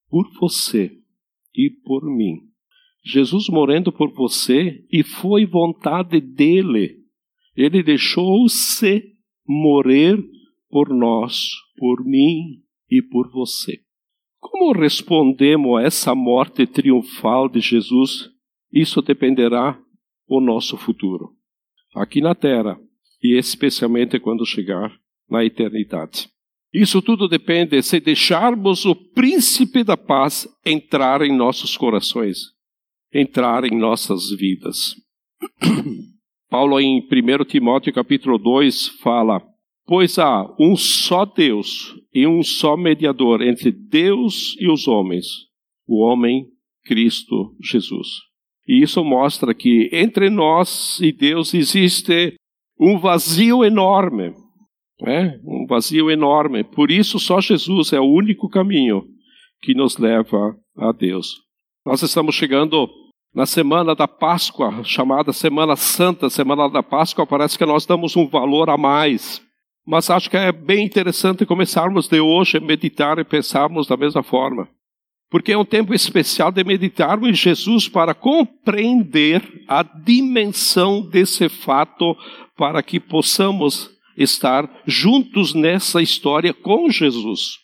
por 0.10 0.30
você 0.40 0.92
e 1.56 1.70
por 1.84 2.04
mim. 2.04 2.40
Jesus 3.06 3.50
morrendo 3.50 3.92
por 3.92 4.14
você 4.14 4.86
e 4.92 5.04
foi 5.04 5.46
vontade 5.46 6.22
dele. 6.22 6.98
Ele 7.56 7.84
deixou-se 7.84 9.04
morrer 9.46 10.18
por 10.74 10.90
nós, 10.90 11.52
por 11.78 12.04
mim 12.04 12.64
e 12.90 13.00
por 13.00 13.32
você. 13.32 13.78
Como 14.40 14.74
respondemos 14.74 15.78
a 15.78 15.84
essa 15.84 16.16
morte 16.16 16.66
triunfal 16.66 17.48
de 17.48 17.60
Jesus? 17.60 18.32
Isso 18.72 19.00
dependerá 19.04 19.80
do 20.28 20.42
nosso 20.42 20.76
futuro, 20.76 21.30
aqui 21.94 22.22
na 22.22 22.34
terra 22.34 22.76
e 23.22 23.38
especialmente 23.38 24.20
quando 24.20 24.48
chegar 24.48 24.92
na 25.30 25.46
eternidade. 25.46 26.28
Isso 26.74 27.04
tudo 27.04 27.28
depende 27.28 27.80
se 27.84 28.00
deixarmos 28.00 28.84
o 28.84 28.96
príncipe 28.96 29.84
da 29.84 29.96
paz 29.96 30.48
entrar 30.66 31.22
em 31.22 31.38
nossos 31.38 31.78
corações, 31.78 32.40
entrar 33.14 33.64
em 33.64 33.78
nossas 33.78 34.32
vidas. 34.32 34.96
Paulo 36.50 36.80
em 36.80 37.00
1 37.00 37.46
Timóteo 37.46 37.94
capítulo 37.94 38.40
2 38.40 38.88
fala: 39.04 39.53
Pois 39.86 40.18
há 40.18 40.46
um 40.60 40.76
só 40.76 41.26
Deus 41.26 41.94
e 42.14 42.26
um 42.26 42.42
só 42.42 42.78
mediador 42.78 43.42
entre 43.42 43.72
Deus 43.72 44.56
e 44.60 44.70
os 44.70 44.88
homens, 44.88 45.26
o 45.88 46.02
homem 46.02 46.46
Cristo 46.86 47.56
Jesus. 47.62 48.08
E 48.68 48.82
isso 48.82 49.04
mostra 49.04 49.54
que 49.54 49.90
entre 49.92 50.30
nós 50.30 51.00
e 51.02 51.12
Deus 51.12 51.54
existe 51.54 52.36
um 52.80 52.98
vazio 52.98 53.64
enorme. 53.64 54.34
Né? 55.02 55.38
Um 55.44 55.66
vazio 55.68 56.10
enorme. 56.10 56.64
Por 56.64 56.90
isso, 56.90 57.20
só 57.20 57.42
Jesus 57.42 57.92
é 57.92 58.00
o 58.00 58.06
único 58.06 58.48
caminho 58.48 59.04
que 59.62 59.74
nos 59.74 59.98
leva 59.98 60.56
a 60.78 60.92
Deus. 60.92 61.42
Nós 61.86 62.02
estamos 62.02 62.36
chegando 62.36 62.90
na 63.34 63.46
semana 63.46 63.96
da 63.96 64.08
Páscoa, 64.08 64.84
chamada 64.84 65.34
Semana 65.34 65.76
Santa, 65.76 66.30
Semana 66.30 66.70
da 66.70 66.84
Páscoa, 66.84 67.26
parece 67.26 67.58
que 67.58 67.66
nós 67.66 67.86
damos 67.86 68.16
um 68.16 68.28
valor 68.28 68.70
a 68.70 68.78
mais. 68.78 69.42
Mas 69.86 70.10
acho 70.10 70.30
que 70.30 70.38
é 70.38 70.52
bem 70.52 70.86
interessante 70.86 71.46
começarmos 71.46 72.08
de 72.08 72.20
hoje 72.20 72.58
a 72.58 72.62
meditar 72.62 73.20
e 73.20 73.24
pensarmos 73.24 73.86
da 73.88 73.98
mesma 73.98 74.24
forma. 74.24 74.68
Porque 75.30 75.52
é 75.52 75.58
um 75.58 75.66
tempo 75.66 75.94
especial 75.94 76.52
de 76.52 76.64
meditarmos 76.64 77.28
em 77.28 77.34
Jesus 77.34 77.90
para 77.90 78.14
compreender 78.14 79.42
a 79.68 79.84
dimensão 79.84 81.02
desse 81.02 81.50
fato, 81.50 82.16
para 82.56 82.82
que 82.82 83.00
possamos 83.00 83.90
estar 84.16 84.70
juntos 84.86 85.54
nessa 85.54 86.02
história 86.02 86.54
com 86.54 86.90
Jesus. 86.90 87.58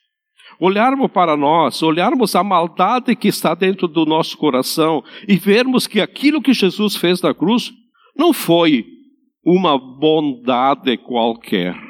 Olharmos 0.60 1.10
para 1.12 1.38
nós, 1.38 1.82
olharmos 1.82 2.36
a 2.36 2.44
maldade 2.44 3.16
que 3.16 3.30
está 3.30 3.56
dentro 3.56 3.88
do 3.88 4.06
nosso 4.06 4.36
coração 4.38 5.02
e 5.26 5.38
vermos 5.38 5.88
que 5.88 6.02
aquilo 6.02 6.42
que 6.42 6.54
Jesus 6.54 6.98
fez 6.98 7.22
na 7.22 7.34
cruz 7.34 7.72
não 8.18 8.34
foi 8.34 8.86
uma 9.46 9.78
bondade 9.78 10.98
qualquer 10.98 11.89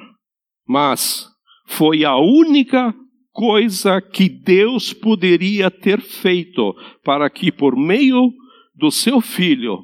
mas 0.69 1.27
foi 1.65 2.05
a 2.05 2.15
única 2.15 2.93
coisa 3.31 3.99
que 3.99 4.29
Deus 4.29 4.93
poderia 4.93 5.71
ter 5.71 5.99
feito 5.99 6.75
para 7.03 7.27
que, 7.27 7.51
por 7.51 7.75
meio 7.75 8.31
do 8.75 8.91
seu 8.91 9.19
filho, 9.19 9.79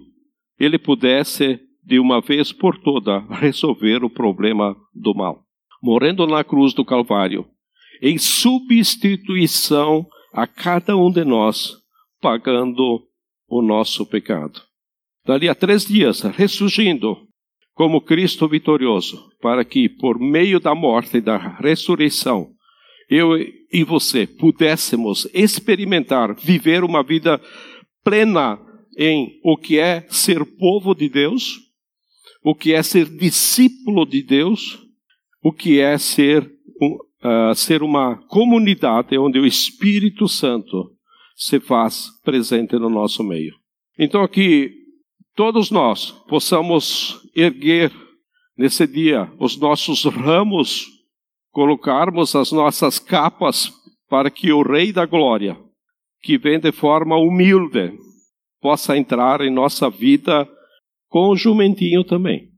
ele 0.60 0.78
pudesse, 0.78 1.60
de 1.84 2.00
uma 2.00 2.22
vez 2.22 2.52
por 2.52 2.78
toda, 2.78 3.20
resolver 3.32 4.04
o 4.04 4.10
problema 4.12 4.76
do 4.94 5.16
mal. 5.16 5.44
Morrendo 5.82 6.28
na 6.28 6.44
cruz 6.44 6.72
do 6.72 6.86
Calvário, 6.86 7.48
em 8.00 8.20
substituição 8.20 10.06
a 10.32 10.46
cada 10.46 10.96
um 10.96 11.12
de 11.12 11.26
nós, 11.26 11.78
pagando 12.22 13.02
o 13.48 13.60
nosso 13.60 14.06
pecado. 14.06 14.62
Dali 15.26 15.50
a 15.50 15.56
três 15.56 15.86
dias, 15.86 16.22
ressurgindo, 16.22 17.18
como 17.74 18.02
Cristo 18.02 18.48
vitorioso, 18.48 19.30
para 19.46 19.64
que, 19.64 19.88
por 19.88 20.18
meio 20.18 20.60
da 20.60 20.74
morte 20.74 21.18
e 21.18 21.22
da 21.22 21.38
ressurreição, 21.38 22.50
eu 23.08 23.38
e 23.72 23.84
você 23.84 24.26
pudéssemos 24.26 25.30
experimentar, 25.36 26.34
viver 26.34 26.84
uma 26.84 27.04
vida 27.04 27.40
plena 28.04 28.60
em 28.98 29.40
o 29.44 29.56
que 29.56 29.78
é 29.78 30.04
ser 30.10 30.44
povo 30.58 30.96
de 30.96 31.08
Deus, 31.08 31.60
o 32.44 32.56
que 32.56 32.74
é 32.74 32.82
ser 32.82 33.06
discípulo 33.06 34.04
de 34.04 34.24
Deus, 34.24 34.80
o 35.44 35.54
que 35.54 35.80
é 35.80 35.96
ser, 36.00 36.42
uh, 36.42 37.54
ser 37.54 37.84
uma 37.84 38.18
comunidade 38.28 39.16
onde 39.16 39.38
o 39.38 39.46
Espírito 39.46 40.28
Santo 40.28 40.92
se 41.36 41.60
faz 41.60 42.08
presente 42.24 42.80
no 42.80 42.90
nosso 42.90 43.24
meio. 43.24 43.54
Então, 44.00 44.24
aqui, 44.24 44.72
todos 45.36 45.70
nós 45.70 46.10
possamos 46.28 47.22
erguer 47.36 47.92
nesse 48.58 48.88
dia 48.88 49.32
os 49.40 49.58
nossos 49.58 50.04
ramos, 50.06 50.86
colocarmos 51.52 52.36
as 52.36 52.52
nossas 52.52 53.00
capas 53.00 53.72
para 54.10 54.30
que 54.30 54.52
o 54.52 54.62
Rei 54.62 54.92
da 54.92 55.06
Glória, 55.06 55.58
que 56.22 56.38
vem 56.38 56.60
de 56.60 56.72
forma 56.72 57.18
humilde, 57.18 57.94
possa 58.62 58.98
entrar 58.98 59.42
em 59.42 59.52
nossa 59.52 59.90
vida 59.90 60.48
com 61.08 61.30
o 61.30 61.36
jumentinho 61.36 62.04
também 62.04 62.50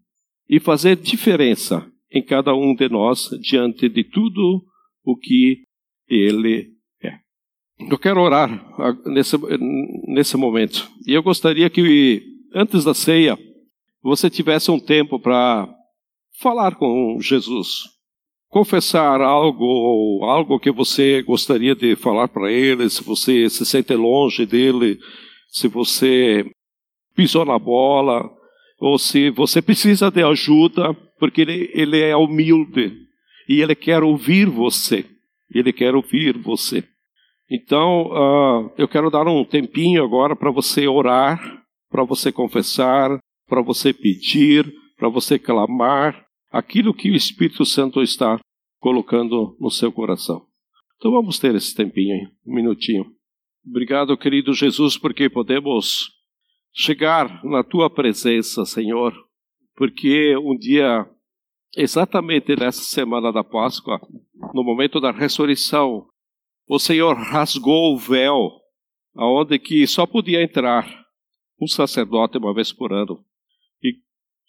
e 0.50 0.60
fazer 0.60 0.96
diferença 0.96 1.86
em 2.12 2.24
cada 2.24 2.56
um 2.56 2.74
de 2.74 2.88
nós 2.90 3.30
diante 3.42 3.90
de 3.90 4.04
tudo 4.04 4.64
o 5.04 5.18
que 5.18 5.64
ele 6.08 6.72
é. 7.04 7.20
Eu 7.90 7.98
quero 7.98 8.22
orar 8.22 8.50
nesse, 9.06 9.36
nesse 10.08 10.38
momento 10.38 10.90
e 11.06 11.14
eu 11.14 11.22
gostaria 11.22 11.70
que 11.70 12.24
antes 12.54 12.84
da 12.84 12.94
ceia 12.94 13.38
você 14.02 14.30
tivesse 14.30 14.72
um 14.72 14.80
tempo 14.80 15.20
para 15.20 15.68
falar 16.40 16.76
com 16.76 17.18
Jesus, 17.20 17.84
confessar 18.50 19.22
algo 19.22 19.66
ou 19.66 20.26
algo 20.26 20.60
que 20.60 20.72
você 20.72 21.22
gostaria 21.22 21.76
de 21.76 21.96
falar 21.96 22.28
para 22.28 22.52
ele, 22.52 22.90
se 22.90 23.04
você 23.04 23.50
se 23.50 23.66
sente 23.66 23.94
longe 23.94 24.46
dele, 24.46 25.00
se 25.50 25.68
você 25.68 26.46
pisou 27.16 27.44
na 27.44 27.58
bola, 27.58 28.30
ou 28.80 29.00
se 29.00 29.32
você 29.32 29.62
precisa 29.62 30.12
de 30.12 30.24
ajuda, 30.24 30.94
porque 31.20 31.42
ele, 31.42 31.72
ele 31.74 32.00
é 32.00 32.16
humilde 32.16 32.94
e 33.50 33.62
ele 33.62 33.74
quer 33.74 34.04
ouvir 34.04 34.46
você. 34.46 35.04
Ele 35.54 35.74
quer 35.74 35.96
ouvir 35.96 36.38
você. 36.38 36.84
Então, 37.50 38.08
uh, 38.08 38.72
eu 38.78 38.88
quero 38.88 39.10
dar 39.10 39.26
um 39.26 39.44
tempinho 39.44 40.04
agora 40.04 40.36
para 40.36 40.52
você 40.52 40.86
orar, 40.88 41.64
para 41.90 42.04
você 42.04 42.32
confessar, 42.32 43.18
para 43.48 43.62
você 43.62 43.94
pedir, 43.94 44.72
para 44.98 45.08
você 45.08 45.40
clamar 45.40 46.27
aquilo 46.58 46.92
que 46.92 47.12
o 47.12 47.16
Espírito 47.16 47.64
Santo 47.64 48.02
está 48.02 48.40
colocando 48.80 49.56
no 49.60 49.70
seu 49.70 49.92
coração. 49.92 50.48
Então 50.96 51.12
vamos 51.12 51.38
ter 51.38 51.54
esse 51.54 51.76
tempinho 51.76 52.16
aí, 52.16 52.28
um 52.48 52.56
minutinho. 52.56 53.06
Obrigado, 53.64 54.18
querido 54.18 54.56
Jesus, 54.56 54.98
porque 54.98 55.30
podemos 55.30 56.10
chegar 56.74 57.46
na 57.46 57.64
tua 57.64 57.92
presença, 57.92 58.66
Senhor, 58.66 59.14
porque 59.76 60.36
um 60.38 60.58
dia, 60.58 61.08
exatamente 61.76 62.56
nessa 62.56 62.82
semana 62.82 63.32
da 63.32 63.44
Páscoa, 63.44 64.02
no 64.52 64.64
momento 64.64 65.00
da 65.00 65.12
ressurreição, 65.12 66.08
o 66.68 66.80
Senhor 66.80 67.16
rasgou 67.16 67.94
o 67.94 68.00
véu, 68.00 68.50
aonde 69.16 69.60
que 69.60 69.86
só 69.86 70.08
podia 70.08 70.42
entrar 70.42 70.88
um 71.62 71.68
sacerdote 71.68 72.40
uma 72.40 72.52
vez 72.52 72.74
por 72.74 72.92
ano. 72.92 73.24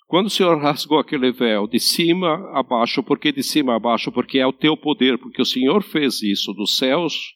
Quando 0.08 0.28
o 0.28 0.30
Senhor 0.30 0.56
rasgou 0.58 0.98
aquele 0.98 1.30
véu 1.30 1.68
de 1.68 1.78
cima 1.78 2.50
a 2.58 2.62
baixo, 2.62 3.02
por 3.02 3.18
que 3.18 3.30
de 3.30 3.42
cima 3.42 3.76
a 3.76 3.78
baixo? 3.78 4.10
Porque 4.10 4.38
é 4.38 4.46
o 4.46 4.54
teu 4.54 4.74
poder, 4.74 5.18
porque 5.18 5.42
o 5.42 5.44
Senhor 5.44 5.82
fez 5.82 6.22
isso 6.22 6.54
dos 6.54 6.78
céus 6.78 7.34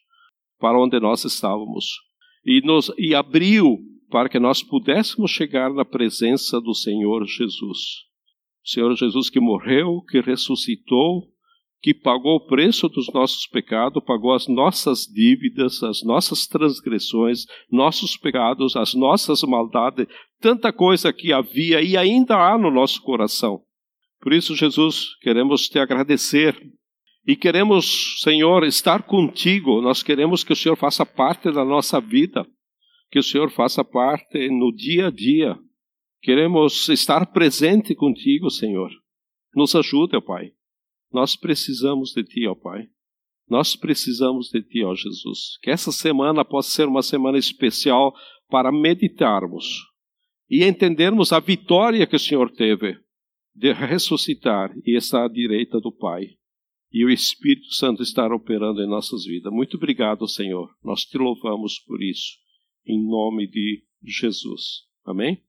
para 0.58 0.82
onde 0.82 0.98
nós 0.98 1.22
estávamos 1.22 1.84
e 2.46 2.62
nos 2.62 2.90
e 2.96 3.14
abriu 3.14 3.78
para 4.10 4.26
que 4.26 4.38
nós 4.38 4.62
pudéssemos 4.62 5.30
chegar 5.30 5.70
na 5.70 5.84
presença 5.84 6.58
do 6.62 6.74
Senhor 6.74 7.26
Jesus. 7.26 7.78
O 8.64 8.68
Senhor 8.68 8.96
Jesus 8.96 9.28
que 9.28 9.38
morreu, 9.38 10.00
que 10.08 10.22
ressuscitou, 10.22 11.28
que 11.82 11.92
pagou 11.92 12.36
o 12.36 12.46
preço 12.46 12.88
dos 12.88 13.12
nossos 13.12 13.44
pecados, 13.48 14.02
pagou 14.06 14.32
as 14.32 14.46
nossas 14.46 15.00
dívidas, 15.04 15.82
as 15.82 16.04
nossas 16.04 16.46
transgressões, 16.46 17.44
nossos 17.70 18.16
pecados, 18.16 18.76
as 18.76 18.94
nossas 18.94 19.42
maldades, 19.42 20.06
tanta 20.40 20.72
coisa 20.72 21.12
que 21.12 21.32
havia 21.32 21.82
e 21.82 21.96
ainda 21.96 22.36
há 22.36 22.56
no 22.56 22.70
nosso 22.70 23.02
coração. 23.02 23.62
Por 24.20 24.32
isso, 24.32 24.54
Jesus, 24.54 25.16
queremos 25.20 25.68
te 25.68 25.80
agradecer 25.80 26.56
e 27.26 27.34
queremos, 27.34 28.20
Senhor, 28.22 28.62
estar 28.62 29.02
contigo. 29.02 29.82
Nós 29.82 30.04
queremos 30.04 30.44
que 30.44 30.52
o 30.52 30.56
Senhor 30.56 30.76
faça 30.76 31.04
parte 31.04 31.50
da 31.50 31.64
nossa 31.64 32.00
vida, 32.00 32.46
que 33.10 33.18
o 33.18 33.22
Senhor 33.24 33.50
faça 33.50 33.84
parte 33.84 34.48
no 34.48 34.72
dia 34.72 35.08
a 35.08 35.10
dia. 35.10 35.58
Queremos 36.22 36.88
estar 36.88 37.26
presente 37.26 37.92
contigo, 37.96 38.48
Senhor. 38.50 38.90
Nos 39.52 39.74
ajude, 39.74 40.16
ó 40.16 40.20
Pai. 40.20 40.52
Nós 41.12 41.36
precisamos 41.36 42.12
de 42.12 42.24
Ti, 42.24 42.46
ó 42.46 42.54
Pai. 42.54 42.86
Nós 43.48 43.76
precisamos 43.76 44.48
de 44.48 44.62
Ti, 44.62 44.84
ó 44.84 44.94
Jesus. 44.94 45.58
Que 45.62 45.70
essa 45.70 45.92
semana 45.92 46.44
possa 46.44 46.70
ser 46.70 46.88
uma 46.88 47.02
semana 47.02 47.38
especial 47.38 48.14
para 48.48 48.72
meditarmos 48.72 49.64
e 50.48 50.64
entendermos 50.64 51.32
a 51.32 51.40
vitória 51.40 52.06
que 52.06 52.16
o 52.16 52.20
Senhor 52.20 52.50
teve 52.50 52.96
de 53.54 53.72
ressuscitar 53.72 54.72
e 54.84 54.96
estar 54.96 55.24
à 55.24 55.28
direita 55.28 55.80
do 55.80 55.92
Pai. 55.92 56.36
E 56.90 57.04
o 57.04 57.10
Espírito 57.10 57.72
Santo 57.72 58.02
estar 58.02 58.32
operando 58.32 58.82
em 58.82 58.88
nossas 58.88 59.24
vidas. 59.24 59.52
Muito 59.52 59.78
obrigado, 59.78 60.28
Senhor. 60.28 60.68
Nós 60.84 61.04
te 61.04 61.16
louvamos 61.16 61.78
por 61.78 62.02
isso. 62.02 62.36
Em 62.86 63.02
nome 63.02 63.46
de 63.46 63.82
Jesus. 64.02 64.86
Amém? 65.04 65.42